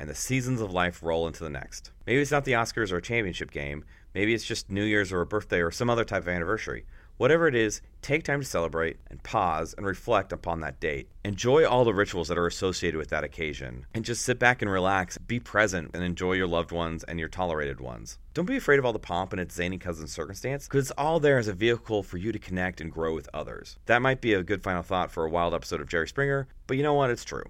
[0.03, 1.93] and the seasons of life roll into the next.
[2.09, 3.85] Maybe it's not the Oscars or a championship game.
[4.17, 6.87] Maybe it's just New Year's or a birthday or some other type of anniversary.
[7.19, 11.09] Whatever it is, take time to celebrate and pause and reflect upon that date.
[11.25, 14.69] Enjoy all the rituals that are associated with that occasion and just sit back and
[14.69, 18.19] relax, be present, and enjoy your loved ones and your tolerated ones.
[18.35, 21.21] Don't be afraid of all the pomp and its zany cousin circumstance because it's all
[21.21, 23.79] there as a vehicle for you to connect and grow with others.
[23.87, 26.77] That might be a good final thought for a wild episode of Jerry Springer, but
[26.77, 27.11] you know what?
[27.11, 27.45] It's true.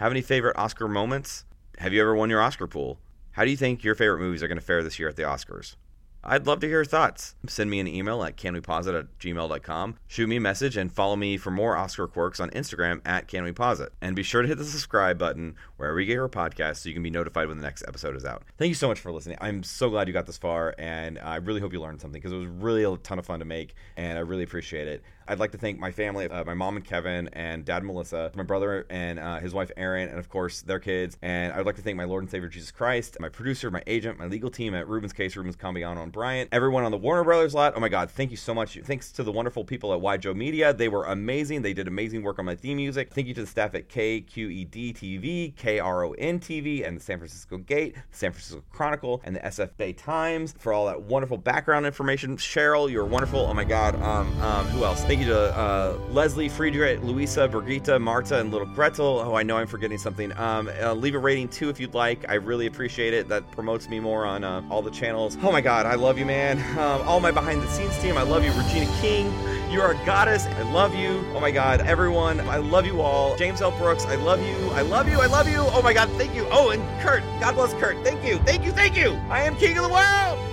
[0.00, 1.44] Have any favorite Oscar moments?
[1.76, 2.98] Have you ever won your Oscar pool?
[3.32, 5.24] How do you think your favorite movies are going to fare this year at the
[5.24, 5.76] Oscars?
[6.22, 7.34] I'd love to hear your thoughts.
[7.46, 9.96] Send me an email at canwepausit at gmail.com.
[10.06, 13.88] Shoot me a message and follow me for more Oscar quirks on Instagram at canwepausit.
[14.02, 16.94] And be sure to hit the subscribe button wherever you get your podcast so you
[16.94, 18.42] can be notified when the next episode is out.
[18.58, 19.38] Thank you so much for listening.
[19.40, 22.32] I'm so glad you got this far, and I really hope you learned something because
[22.32, 25.02] it was really a ton of fun to make, and I really appreciate it.
[25.30, 28.42] I'd like to thank my family, uh, my mom and Kevin, and dad Melissa, my
[28.42, 31.16] brother and uh, his wife Erin, and of course their kids.
[31.22, 34.18] And I'd like to thank my Lord and Savior Jesus Christ, my producer, my agent,
[34.18, 37.74] my legal team at Ruben's Case, Ruben's Cambiano Bryant, everyone on the Warner Brothers lot.
[37.76, 38.78] Oh my God, thank you so much.
[38.84, 40.72] Thanks to the wonderful people at Wide Joe Media.
[40.72, 41.62] They were amazing.
[41.62, 43.12] They did amazing work on my theme music.
[43.12, 47.94] Thank you to the staff at KQED TV, KRON TV, and the San Francisco Gate,
[47.94, 52.36] the San Francisco Chronicle, and the SF Bay Times for all that wonderful background information.
[52.36, 53.40] Cheryl, you're wonderful.
[53.40, 53.94] Oh my God.
[54.02, 55.02] Um, um, who else?
[55.04, 59.24] Thank you to uh, Liesl, Friedrich, Louisa, Brigitta, Marta, and little Gretl.
[59.24, 60.36] Oh, I know I'm forgetting something.
[60.38, 62.28] Um, uh, leave a rating too if you'd like.
[62.28, 63.28] I really appreciate it.
[63.28, 65.36] That promotes me more on uh, all the channels.
[65.42, 66.58] Oh my God, I love you, man.
[66.78, 68.52] Um, all my behind the scenes team, I love you.
[68.52, 69.32] Regina King,
[69.70, 70.46] you're a goddess.
[70.46, 71.24] I love you.
[71.34, 73.36] Oh my God, everyone, I love you all.
[73.36, 73.70] James L.
[73.70, 74.70] Brooks, I love you.
[74.70, 75.20] I love you.
[75.20, 75.58] I love you.
[75.58, 76.46] Oh my God, thank you.
[76.50, 78.02] Oh, and Kurt, God bless Kurt.
[78.02, 78.38] Thank you.
[78.38, 78.72] Thank you.
[78.72, 79.12] Thank you.
[79.28, 80.49] I am king of the world.